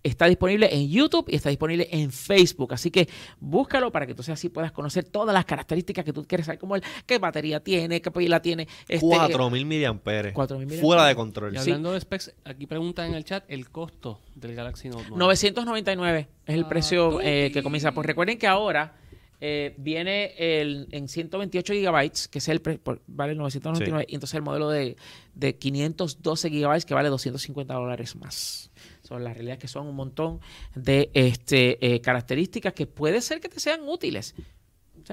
[0.03, 2.73] Está disponible en YouTube y está disponible en Facebook.
[2.73, 3.07] Así que
[3.39, 6.75] búscalo para que entonces así puedas conocer todas las características que tú quieres saber, como
[6.77, 8.67] el qué batería tiene, qué pila tiene.
[8.89, 10.35] este, 4000 miliamperes.
[10.35, 11.55] 4.000 Fuera de control.
[11.55, 15.19] Y hablando de specs, aquí preguntan en el chat el costo del Galaxy Note 9.
[15.19, 17.93] 999 es el Ah, precio eh, que comienza.
[17.93, 18.97] Pues recuerden que ahora
[19.43, 24.35] eh, viene el, en 128 gigabytes, que es el pre- por- vale 999, y entonces
[24.35, 24.97] el modelo de,
[25.35, 28.71] de 512 gigabytes que vale 250 dólares más.
[29.11, 30.39] Son las realidades que son un montón
[30.77, 34.37] de este, eh, características que puede ser que te sean útiles.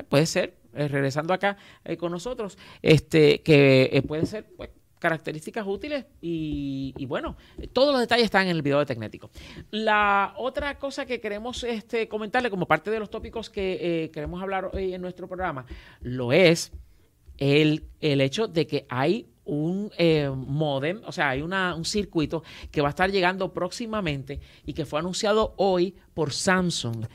[0.07, 4.69] Puede ser, eh, regresando acá eh, con nosotros, este, que pueden ser pues,
[4.99, 7.37] características útiles y, y bueno,
[7.73, 9.31] todos los detalles están en el video de Tecnético.
[9.71, 14.69] La otra cosa que queremos este, comentarle como parte de los tópicos que queremos hablar
[14.73, 15.65] hoy en nuestro programa,
[16.01, 16.71] lo es
[17.39, 22.43] el, el hecho de que hay un eh, modem, o sea, hay una- un circuito
[22.69, 27.05] que va a estar llegando próximamente y que fue anunciado hoy por Samsung.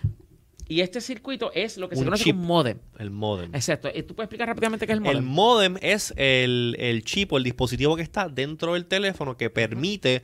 [0.68, 2.35] Y este circuito es lo que se Un conoce chip.
[2.35, 2.78] como modem.
[2.99, 3.55] El modem.
[3.55, 3.89] Exacto.
[3.93, 5.18] Eh, ¿Tú puedes explicar rápidamente qué es el modem?
[5.18, 9.51] El modem es el, el chip o el dispositivo que está dentro del teléfono que
[9.51, 10.22] permite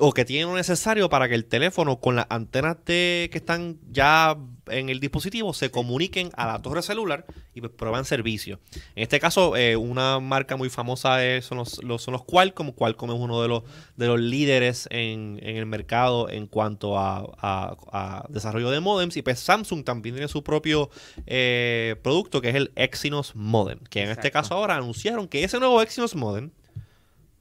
[0.00, 3.78] o que tiene lo necesario para que el teléfono con las antenas de, que están
[3.90, 4.36] ya
[4.68, 7.24] en el dispositivo se comuniquen a la torre celular
[7.54, 8.60] y pues prueban servicio.
[8.94, 12.70] En este caso, eh, una marca muy famosa es- son, los, los- son los Qualcomm.
[12.72, 13.62] Qualcomm es uno de los,
[13.96, 19.16] de los líderes en, en el mercado en cuanto a, a- a desarrollo de modems.
[19.16, 20.90] Y pues Samsung también tiene su propio
[21.26, 23.78] eh, producto que es el Exynos Modem.
[23.90, 26.50] Que en este caso ahora anunciaron que ese nuevo Exynos Modem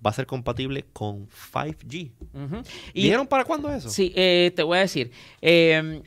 [0.05, 2.11] va a ser compatible con 5G.
[2.33, 2.61] Ujú.
[2.93, 3.89] Y- ¿Dijeron para cuándo eso?
[3.89, 5.11] Sí, eh, te voy a decir.
[5.41, 6.01] eh,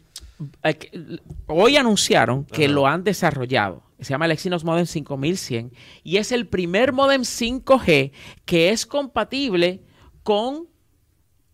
[0.63, 2.73] eh, hoy anunciaron que Ajá.
[2.75, 3.83] lo han desarrollado.
[4.01, 5.73] Se llama el Exynos Modem 5100
[6.03, 8.13] y es el primer modem 5G
[8.47, 9.83] que es compatible
[10.23, 10.69] con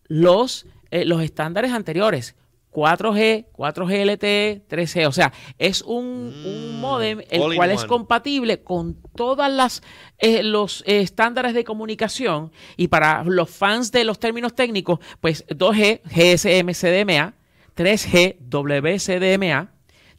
[0.04, 2.36] los, eh, los estándares anteriores.
[2.76, 5.06] 4G, 4G LTE, 3G.
[5.06, 7.88] O sea, es un, un Mm, modem el cual es one.
[7.88, 9.82] compatible con todas las
[10.18, 15.46] eh, los eh, estándares de comunicación y para los fans de los términos técnicos, pues
[15.48, 17.34] 2G, GSM, CDMA,
[17.74, 19.72] 3G, WCDMA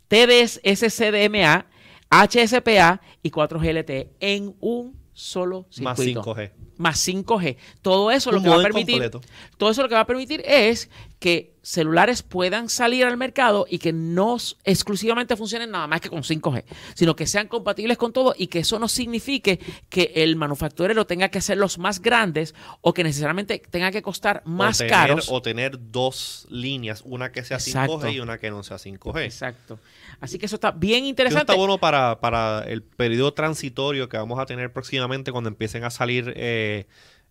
[0.08, 1.66] TDS, SCDMA,
[2.10, 6.24] HSPA y 4G LTE en un solo Más circuito.
[6.24, 6.51] 5G.
[6.78, 7.58] Más 5G.
[7.82, 9.22] Todo eso lo que va a permitir completo.
[9.58, 13.80] todo eso lo que va a permitir es que celulares puedan salir al mercado y
[13.80, 16.64] que no exclusivamente funcionen nada más que con 5G,
[16.94, 19.60] sino que sean compatibles con todo y que eso no signifique
[19.90, 24.44] que el manufacturero tenga que hacer los más grandes o que necesariamente tenga que costar
[24.46, 25.28] más o tener, caros.
[25.30, 28.00] O tener dos líneas, una que sea Exacto.
[28.00, 29.26] 5G y una que no sea 5G.
[29.26, 29.80] Exacto.
[30.20, 31.52] Así que eso está bien Eso interesante.
[31.52, 35.90] está bueno para, para el periodo transitorio que vamos a tener próximamente cuando empiecen a
[35.90, 36.66] salir eh,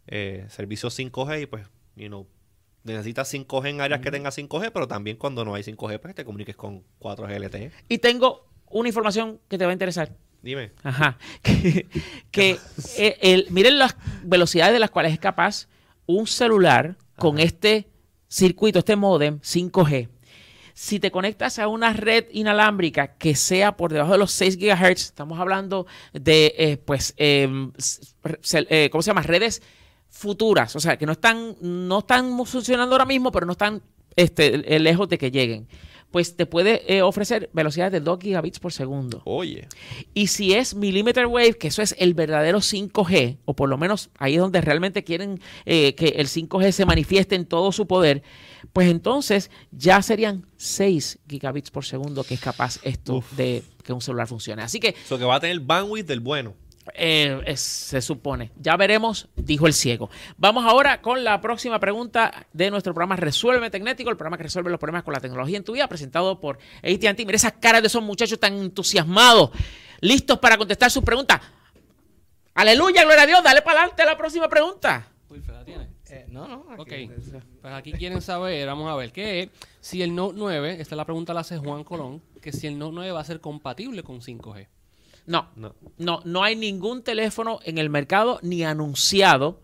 [0.06, 1.66] eh, servicios 5G y pues,
[1.96, 2.26] you know,
[2.84, 6.24] necesitas 5G en áreas que tengan 5G, pero también cuando no hay 5G, pues te
[6.24, 7.72] comuniques con 4G LTE.
[7.88, 10.12] Y tengo una información que te va a interesar.
[10.42, 10.72] Dime.
[10.82, 11.18] Ajá.
[11.42, 11.86] Que,
[12.30, 12.58] que,
[13.22, 15.68] el- miren las velocidades de las cuales es capaz
[16.06, 17.88] un celular con este
[18.28, 20.08] circuito, este modem 5G.
[20.78, 25.06] Si te conectas a una red inalámbrica que sea por debajo de los 6 GHz,
[25.06, 27.72] estamos hablando de, eh, pues, em,
[28.52, 29.22] eh, ¿cómo se llama?
[29.22, 29.62] Redes
[30.10, 33.80] futuras, o sea, que no están, no están funcionando ahora mismo, pero no están
[34.16, 35.66] este, eh, lejos de que lleguen.
[36.16, 39.20] Pues te puede eh, ofrecer velocidades de 2 gigabits por segundo.
[39.26, 39.68] Oye.
[40.14, 44.08] Y si es millimeter wave, que eso es el verdadero 5G, o por lo menos
[44.16, 48.22] ahí es donde realmente quieren eh, que el 5G se manifieste en todo su poder,
[48.72, 53.32] pues entonces ya serían 6 gigabits por segundo que es capaz esto Uf.
[53.32, 54.62] de que un celular funcione.
[54.62, 56.54] Así que Eso que va a tener bandwidth del bueno.
[56.94, 58.52] Eh, es- se supone.
[58.60, 60.10] Ya veremos, dijo el ciego.
[60.36, 64.70] Vamos ahora con la próxima pregunta de nuestro programa Resuelve Tecnético, el programa que resuelve
[64.70, 67.24] los problemas con la tecnología en tu vida, presentado por AT&T.
[67.26, 69.50] Mira esas caras de esos muchachos tan entusiasmados,
[70.00, 71.40] listos para contestar sus preguntas.
[72.54, 75.08] Aleluya, gloria a Dios, dale para adelante a la próxima pregunta.
[75.28, 75.88] Wilfred, ¿la tienes?
[76.08, 76.64] Eh, no, no.
[76.78, 77.10] Ok, aquí-
[77.60, 81.04] pues aquí quieren saber, vamos a ver, que si el Note 9, esta es la
[81.04, 84.20] pregunta la hace Juan Colón, que si el Note 9 va a ser compatible con
[84.22, 84.68] 5G.
[85.26, 85.74] No, No.
[85.98, 89.60] no, no hay ningún teléfono en el mercado ni anunciado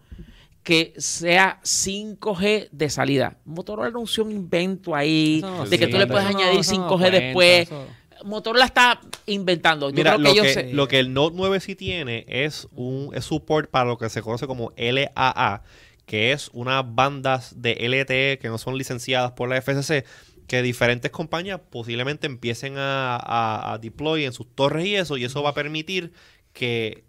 [0.63, 3.37] que sea 5G de salida.
[3.45, 6.89] Motorola anunció un invento ahí Eso de que tú le puedes Eso añadir eso no
[6.89, 7.63] 5G cuenta, después.
[7.69, 7.87] eso-
[8.25, 9.91] Motorola está inventando.
[9.91, 12.25] Yo Mira, creo que lo, ellos que, se- lo que el Note 9 sí tiene
[12.29, 15.63] es un es support para lo que se conoce como LAA,
[16.07, 20.05] que es unas bandas de LTE que no son licenciadas por la FCC,
[20.47, 25.25] que diferentes compañías posiblemente empiecen a, a- a deploy en sus torres y eso, y
[25.25, 26.13] eso va a permitir
[26.53, 27.05] que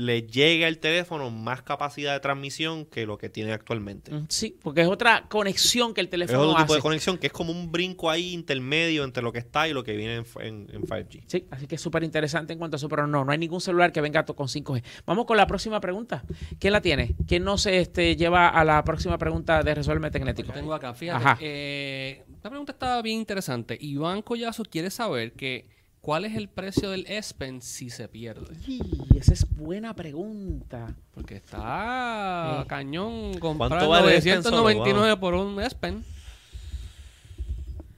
[0.00, 4.12] le llegue al teléfono más capacidad de transmisión que lo que tiene actualmente.
[4.28, 6.74] Sí, porque es otra conexión que el Es teléfono otro tipo hace.
[6.76, 9.82] de conexión que es como un brinco ahí intermedio entre lo que está y lo
[9.82, 11.24] que viene en, en- en 5G.
[11.26, 13.60] Sí, así que es súper interesante en cuanto a eso, pero no, no hay ningún
[13.60, 14.84] celular que venga to- con 5G.
[15.04, 16.22] Vamos con la próxima pregunta.
[16.60, 17.16] ¿Quién la tiene?
[17.26, 20.46] ¿Quién nos este, lleva a la próxima pregunta de Resuelve Tecnético?
[20.50, 21.24] Yo tengo acá, fíjate.
[21.24, 21.38] Ajá.
[21.40, 23.76] eh, esta pregunta está bien interesante.
[23.80, 25.66] Iván Collazo quiere saber que
[26.00, 28.54] cuál es el precio del S Pen si se pierde.
[28.66, 28.80] Y
[29.18, 30.94] esa es buena pregunta.
[31.14, 32.68] Porque está Sí.
[32.68, 34.58] cañón ¿Cuánto comprar vale el S Pen solo?
[34.58, 36.04] 999 por un S Pen.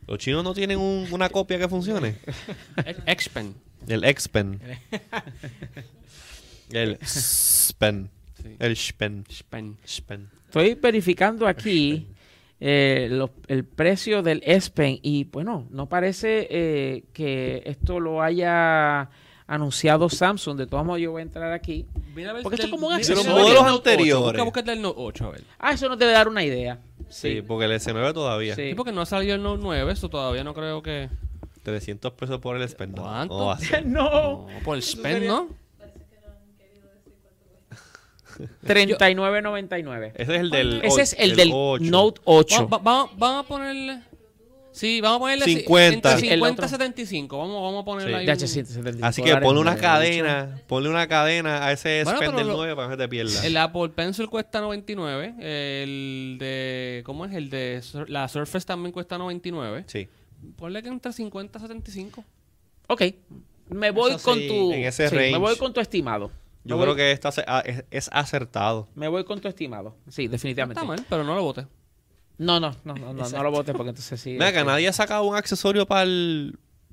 [0.07, 2.17] ¿Los chinos no tienen un- una copia que funcione?
[3.07, 3.55] X Pen.
[3.87, 4.61] El X-Pen.
[6.71, 8.11] el S-Pen.
[8.43, 8.57] Sí.
[8.59, 9.25] El S-Pen.
[9.49, 9.77] Pen.
[9.85, 10.29] S-Pen.
[10.47, 12.07] Estoy verificando aquí
[12.61, 18.23] eh, lo- el precio del S Pen y bueno, no parece eh, que esto lo
[18.23, 19.09] haya
[19.47, 20.57] anunciado Samsung.
[20.59, 21.87] De todos modos, yo voy a entrar aquí.
[22.15, 23.23] Mira a ver Porque si esto es como un accesorio.
[23.37, 23.77] el modelos Note 8.
[23.91, 24.25] anteriores.
[24.25, 25.45] Busca, busca el Note 8, a ver.
[25.59, 26.79] Ah, eso nos debe dar una idea.
[27.09, 28.55] Sí, porque el S9 todavía.
[28.55, 28.69] Sí.
[28.71, 31.09] Sí, porque no ha salido el Note 9, eso todavía no creo que...
[31.63, 32.93] 300 pesos por el S-Pen.
[32.93, 33.39] No, ¿Cuánto?
[33.39, 33.85] no va a ser.
[33.87, 34.03] no.
[34.03, 35.49] No, por el Pen, ¿no?
[38.67, 40.13] 39.99.
[40.15, 40.81] Ese es el del.
[40.85, 41.85] Ese es el del 8.
[41.85, 42.69] Note 8.
[42.69, 44.01] Va- va- Vamos, vamos a ponerle...
[44.73, 45.45] Sí, vamos a ponerle...
[45.47, 45.95] ci- 50.
[46.13, 46.67] Entre El 50 otro.
[46.67, 47.39] y 75.
[47.39, 48.19] Vamos, vamos a ponerle Sí.
[48.21, 50.63] ahí Ya, un- 175 Así que ponle una cadena.
[50.69, 53.03] Ponle una cadena a ese Bueno, S-Pen pero del lo- 9 para que no se
[53.03, 53.47] te pierda.
[53.47, 55.35] El Apple Pencil cuesta 99.
[55.41, 57.03] El de...
[57.05, 57.35] ¿Cómo es?
[57.35, 57.81] El de...
[57.83, 59.85] Sur- La Surface también cuesta 99.
[59.89, 60.09] Sí.
[60.57, 62.25] Ponle que entre 50 y 75.
[62.87, 63.03] Ok.
[63.71, 64.73] Me voy Eso con sí, tu.
[64.73, 65.37] en ese sí, Me range.
[65.39, 66.31] voy con tu estimado.
[66.65, 68.89] Yo creo que esta se- ah, es, es acertado.
[68.95, 69.97] Me voy con tu estimado.
[70.09, 70.79] Sí, No definitivamente.
[70.81, 71.67] está mal, pero no lo vote.
[72.39, 74.33] No, no, no, no, no, no lo votes porque entonces sí.
[74.33, 76.09] Mira, que este, nadie ha sacado un accesorio para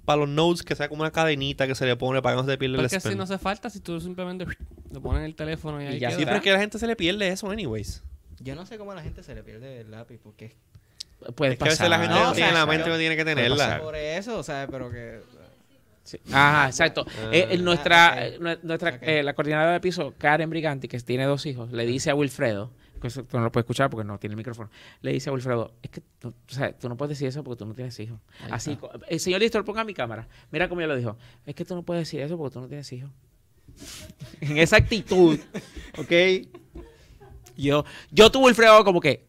[0.06, 2.46] para los notes que sea como una cadenita que se le pone para que no
[2.46, 5.36] se te pierda el Porque si no hace falta, si tú simplemente le pones el
[5.36, 6.18] teléfono y Y ahí ya queda.
[6.20, 8.04] Sí, pero es que a la gente se le pierde eso, anyways.
[8.40, 10.56] Yo no sé cómo a la gente se le pierde el lápiz, porque
[11.36, 12.98] Puede es que a veces la gente No, no, o tiene sea, la mente que
[12.98, 13.36] tiene que pasar.
[13.36, 13.82] tenerla.
[13.82, 15.20] por eso, o sea, pero que...
[16.08, 16.18] Sí.
[16.32, 17.06] Ajá, exacto.
[17.34, 18.22] Eh, eh, nuestra, ok.
[18.22, 21.86] eh, nue- nuestra eh, la coordinadora de piso, Karen Briganti, que tiene dos hijos, le
[21.86, 24.70] dice a Wilfredo, que eso tú no lo puedes escuchar porque no tiene el micrófono,
[25.02, 27.60] le dice a Wilfredo, es que tú, o sea, tú no puedes decir eso porque
[27.60, 28.20] tú no tienes hijos.
[28.42, 28.88] Ahí Así, está.
[29.10, 30.30] el señor director, ponga mi cámara.
[30.50, 31.18] Mira cómo ella lo dijo.
[31.46, 33.12] Es que tú no puedes decir eso porque tú no tienes hijos.
[34.42, 35.38] en esa actitud,
[35.98, 36.12] ¿ok?
[37.58, 39.27] Yo, yo tuve Wilfredo como que...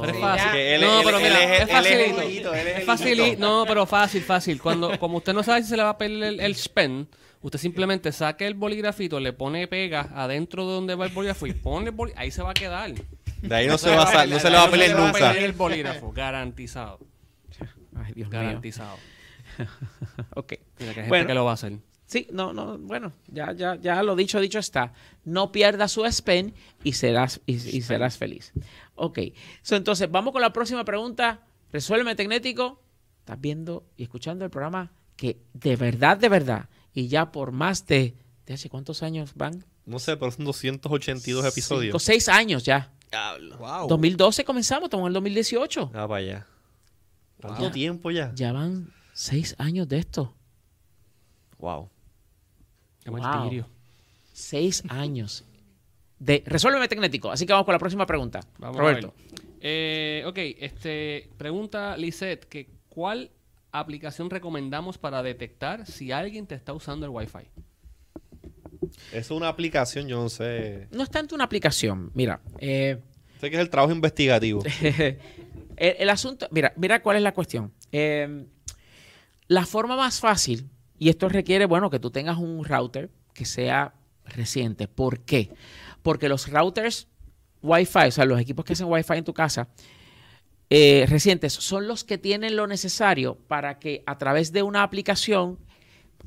[0.00, 0.60] Pero es oh, fácil.
[0.60, 1.70] Él- no, él- pero él mira, es- es él es
[2.14, 2.54] facilito.
[2.54, 3.40] es facilito.
[3.40, 4.60] No, pero fácil, fácil.
[4.60, 7.08] Cuando, como usted no sabe si se le va a pedir el, el spend,
[7.40, 11.52] usted simplemente saca el bolígrafito, le pone pega adentro de donde va el bolígrafo y
[11.54, 12.22] pone el bolígrafo.
[12.22, 12.92] Ahí se va a quedar.
[13.42, 14.94] De ahí no se, va a sal- no se le va a No se le
[14.94, 15.30] nunca.
[15.32, 16.12] pedir el bolígrafo.
[16.12, 16.98] Garantizado.
[17.96, 18.38] Ay, Dios mío.
[18.38, 18.96] Garantizado.
[20.34, 20.52] Ok.
[20.52, 21.26] Mira que hay gente Bueno.
[21.26, 21.72] que lo va a hacer.
[22.06, 24.92] Sí, no, no, bueno, ya, ya, ya lo dicho, dicho está.
[25.24, 28.52] No pierdas su spend y serás, y, y serás feliz.
[29.02, 29.18] Ok,
[29.62, 31.46] so, entonces vamos con la próxima pregunta.
[31.72, 32.82] Resuelve Tecnético.
[33.20, 37.86] Estás viendo y escuchando el programa que de verdad, de verdad, y ya por más
[37.86, 38.14] de,
[38.46, 39.64] ¿de hace cuántos años van?
[39.86, 42.02] No sé, pero son 282 Cinco, episodios.
[42.02, 42.92] seis años ya.
[43.58, 43.88] Wow.
[43.88, 45.90] 2012 comenzamos, estamos en el 2018.
[45.94, 46.46] Ah, para allá.
[47.40, 47.70] ¿Tanto Wow.
[47.70, 48.32] tiempo ya?
[48.34, 50.34] Ya van seis años de esto.
[51.58, 51.88] Wow.
[53.02, 53.64] Qué Wow.
[54.32, 55.44] Seis años.
[56.20, 57.32] De Resuélveme Tecnético.
[57.32, 58.40] Así que vamos con la próxima pregunta.
[58.58, 59.14] Vamos Roberto.
[59.16, 59.40] a ver.
[59.62, 63.30] Eh, ok, este, pregunta Lisette que ¿cuál
[63.72, 67.48] aplicación recomendamos para detectar si alguien te está usando el Wi-Fi?
[69.12, 70.88] Es una aplicación, yo no sé.
[70.92, 72.10] no es tanto una aplicación.
[72.14, 72.98] Mira, eh,
[73.40, 74.62] Sé que es el trabajo investigativo.
[74.82, 75.18] el,
[75.76, 77.72] el asunto, mira, mira cuál es la cuestión.
[77.92, 78.44] Eh,
[79.46, 80.68] la forma más fácil,
[80.98, 83.94] y esto requiere, bueno, que tú tengas un router que sea
[84.26, 84.86] reciente.
[84.88, 85.50] ¿Por qué?
[86.02, 87.08] Porque los routers
[87.62, 89.68] Wi-Fi, o sea, los equipos que hacen Wi-Fi en tu casa,
[90.70, 95.58] eh, recientes, son los que tienen lo necesario para que a través de una aplicación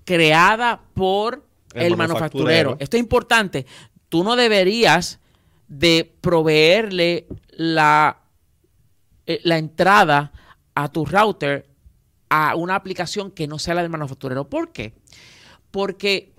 [0.06, 2.72] creada por El el, manufacturero.
[2.72, 2.78] manufacturero.
[2.80, 3.66] Esto es importante.
[4.10, 5.20] Tú no deberías
[5.68, 8.20] de proveerle la,
[9.26, 10.32] eh, la entrada
[10.76, 11.68] a tu router
[12.30, 14.50] a una aplicación que no sea la del manufacturero.
[14.50, 14.94] ¿Por qué?
[15.72, 16.34] Porque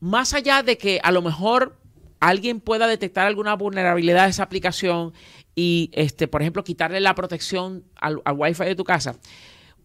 [0.00, 1.78] más allá de que a lo mejor
[2.20, 5.12] alguien pueda detectar alguna vulnerabilidad de esa aplicación
[5.54, 9.16] y, este, por ejemplo, quitarle la protección al, al Wi-Fi de tu casa,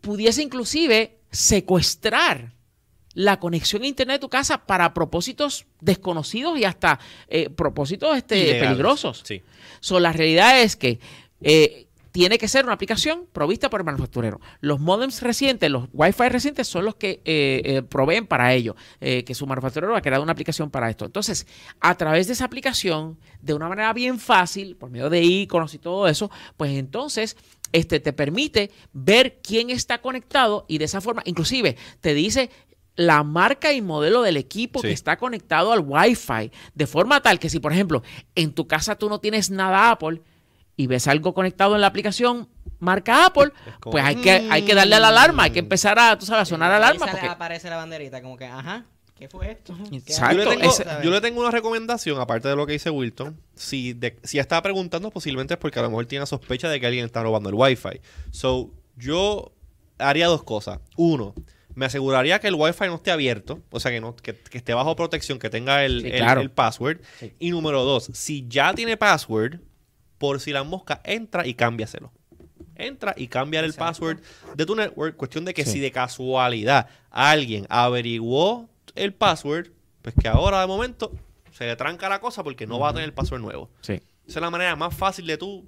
[0.02, 2.54] pudiese inclusive secuestrar
[3.14, 8.38] la conexión a internet de tu casa para propósitos desconocidos y hasta eh, propósitos este,
[8.38, 8.64] Ilegales.
[8.64, 9.24] peligrosos.
[9.26, 9.42] Sí.
[9.80, 11.00] So, la realidad es que
[11.42, 14.40] eh, tiene que ser una aplicación provista por el manufacturero.
[14.60, 19.24] Los modems recientes, los Wi-Fi recientes son los que eh, eh, proveen para ello, eh,
[19.24, 21.06] que su manufacturero ha creado una aplicación para esto.
[21.06, 21.48] Entonces,
[21.80, 25.80] a través de esa aplicación, de una manera bien fácil, por medio de iconos y
[25.80, 27.38] todo eso, pues entonces
[27.72, 32.50] este, te permite ver quién está conectado y de esa forma, inclusive te dice
[32.98, 34.88] la marca y modelo del equipo Sí.
[34.88, 38.04] que está conectado al Wi-Fi, de forma tal que si, por ejemplo,
[38.36, 40.22] en tu casa tú no tienes nada Apple
[40.78, 42.48] y ves algo conectado en la aplicación
[42.80, 43.52] marca Apple,
[43.82, 46.44] pues hay que, hay que darle a la alarma, hay que empezar a, tú sabes,
[46.44, 47.06] a sonar alarma.
[47.08, 49.78] Porque, aparece la banderita, como que, ajá, ¿qué fue esto?
[49.90, 52.90] ¿Qué Exacto, Yo le, tengo, yo le tengo una recomendación, aparte de lo que dice
[52.90, 53.40] Wilton.
[53.56, 56.88] Si, de- si está preguntando, posiblemente es porque a lo mejor tiene sospecha de que
[56.88, 58.02] alguien está robando el Wi-Fi.
[58.32, 59.52] So, yo
[60.00, 60.80] haría dos cosas.
[60.98, 61.36] Uno,
[61.76, 64.74] me aseguraría que el Wi-Fi no esté abierto, o sea, que, no, que, que esté
[64.74, 66.42] bajo protección, que tenga el, Sí, el- claro.
[66.42, 66.98] el password.
[67.20, 67.34] Sí.
[67.38, 69.60] Y número dos, si ya tiene password,
[70.22, 72.12] por si la mosca entra y cámbiaselo.
[72.76, 73.86] Entra y cambia el Exacto.
[73.86, 74.20] password
[74.56, 75.16] de tu network.
[75.18, 75.72] Cuestión de que Sí.
[75.74, 79.70] si de casualidad alguien averiguó el password,
[80.04, 81.12] pues que ahora de momento
[81.52, 83.72] se le tranca la cosa porque no va a tener el password nuevo.
[83.82, 83.94] Sí.
[83.94, 85.66] Esa es la manera más fácil de tú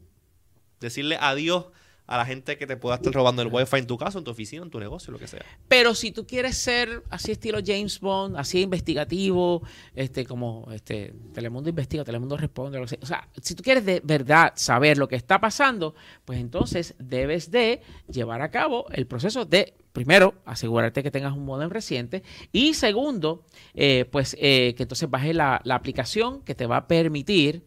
[0.79, 1.65] decirle adiós
[2.05, 4.31] a la gente que te pueda estar robando el wifi en tu casa, en tu
[4.31, 5.45] oficina, en tu negocio, lo que sea.
[5.67, 9.63] Pero si tú quieres ser así estilo James Bond, así investigativo,
[9.95, 12.99] este como este Telemundo investiga, Telemundo responde, lo que sea.
[13.01, 15.95] o sea, si tú quieres de verdad saber lo que está pasando,
[16.25, 21.45] pues entonces debes de llevar a cabo el proceso de primero asegurarte que tengas un
[21.45, 23.45] modem reciente y segundo,
[23.75, 27.63] eh, pues eh, que entonces bajes la, la aplicación que te va a permitir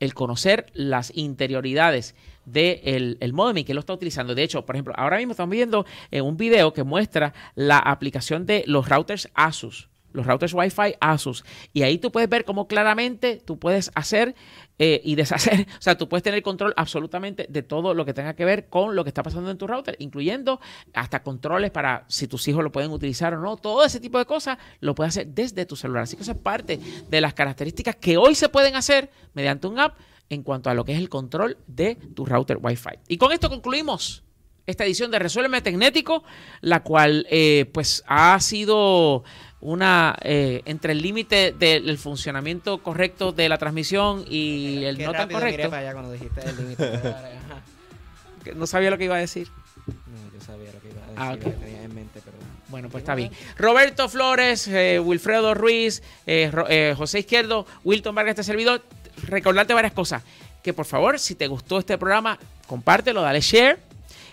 [0.00, 2.14] el conocer las interioridades
[2.52, 4.34] del el modem y que lo está utilizando.
[4.34, 8.46] De hecho, por ejemplo, ahora mismo estamos viendo eh, un video que muestra la aplicación
[8.46, 11.44] de los routers Asus, los routers Wi-Fi Asus.
[11.72, 14.34] Y ahí tú puedes ver cómo claramente tú puedes hacer
[14.78, 18.34] eh, y deshacer, o sea, tú puedes tener control absolutamente de todo lo que tenga
[18.34, 20.60] que ver con lo que está pasando en tu router, incluyendo
[20.94, 23.56] hasta controles para si tus hijos lo pueden utilizar o no.
[23.56, 26.04] Todo ese tipo de cosas lo puedes hacer desde tu celular.
[26.04, 26.78] Así que eso es parte
[27.08, 29.98] de las características que hoy se pueden hacer mediante un app
[30.30, 32.98] en cuanto a lo que es el control de tu router Wi-Fi.
[33.08, 34.22] Y con esto concluimos
[34.66, 36.22] esta edición de Resuélveme Tecnético,
[36.60, 39.24] la cual eh, pues ha sido
[39.60, 45.12] una eh, entre el límite del funcionamiento correcto de la transmisión y el Qué no
[45.12, 45.70] tan correcto.
[45.70, 47.00] para allá cuando dijiste el límite.
[48.54, 49.48] No sabía lo que iba a decir.
[49.86, 51.38] No, yo sabía lo que iba a decir, Ah, ok.
[51.38, 52.40] lo que tenía en mente, perdón.
[52.68, 53.30] Bueno, pues está bien.
[53.58, 58.82] Roberto Flores, eh, Wilfredo Ruiz, eh, Ro- eh, José Izquierdo, Wilton Vargas, este servidor.
[59.26, 60.22] Recordarte varias cosas.
[60.62, 63.78] Que por favor, si te gustó este programa, compártelo, dale share.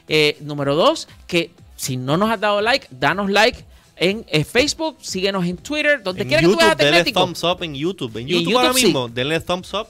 [0.07, 3.63] Eh, número dos, que si no nos has dado like, danos like
[3.97, 7.43] en eh, Facebook, síguenos en Twitter, donde quiera que tú veas a YouTube, denle thumbs
[7.43, 8.17] up en YouTube.
[8.17, 8.85] En Y en YouTube, ahora sí.
[8.85, 9.87] mismo, denle thumbs up.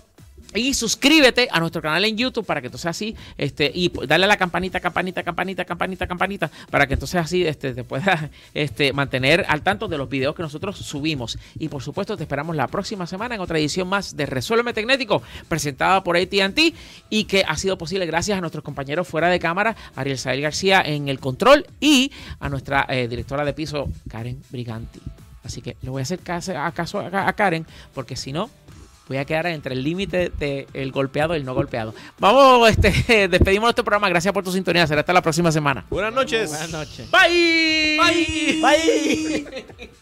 [0.56, 4.28] Y suscríbete a nuestro canal en YouTube para que entonces así, este, y dale a
[4.28, 9.46] la campanita, campanita, campanita, campanita, campanita, para que entonces así este, te puedas este, mantener
[9.48, 11.38] al tanto de los videos que nosotros subimos.
[11.60, 15.22] Y por supuesto, te esperamos la próxima semana en otra edición más de Resuélveme Tecnético,
[15.48, 16.60] presentada por ATT
[17.10, 20.82] y que ha sido posible gracias a nuestros compañeros fuera de cámara, Ariel Sael García
[20.82, 25.02] en el control y a nuestra eh, directora de piso, Karen Briganti.
[25.44, 28.50] Así que le voy a hacer caso a- a Karen, porque si no,
[29.08, 31.94] voy a quedar entre el límite del golpeado y el no golpeado.
[32.20, 34.10] Vamos, este, despedimos nuestro programa.
[34.10, 34.88] Gracias por tu sintonía.
[34.88, 35.86] Será hasta la próxima semana.
[35.90, 36.50] Buenas noches.
[36.50, 37.10] Buenas noches.
[37.12, 37.98] Bye.
[38.62, 39.96] Bye.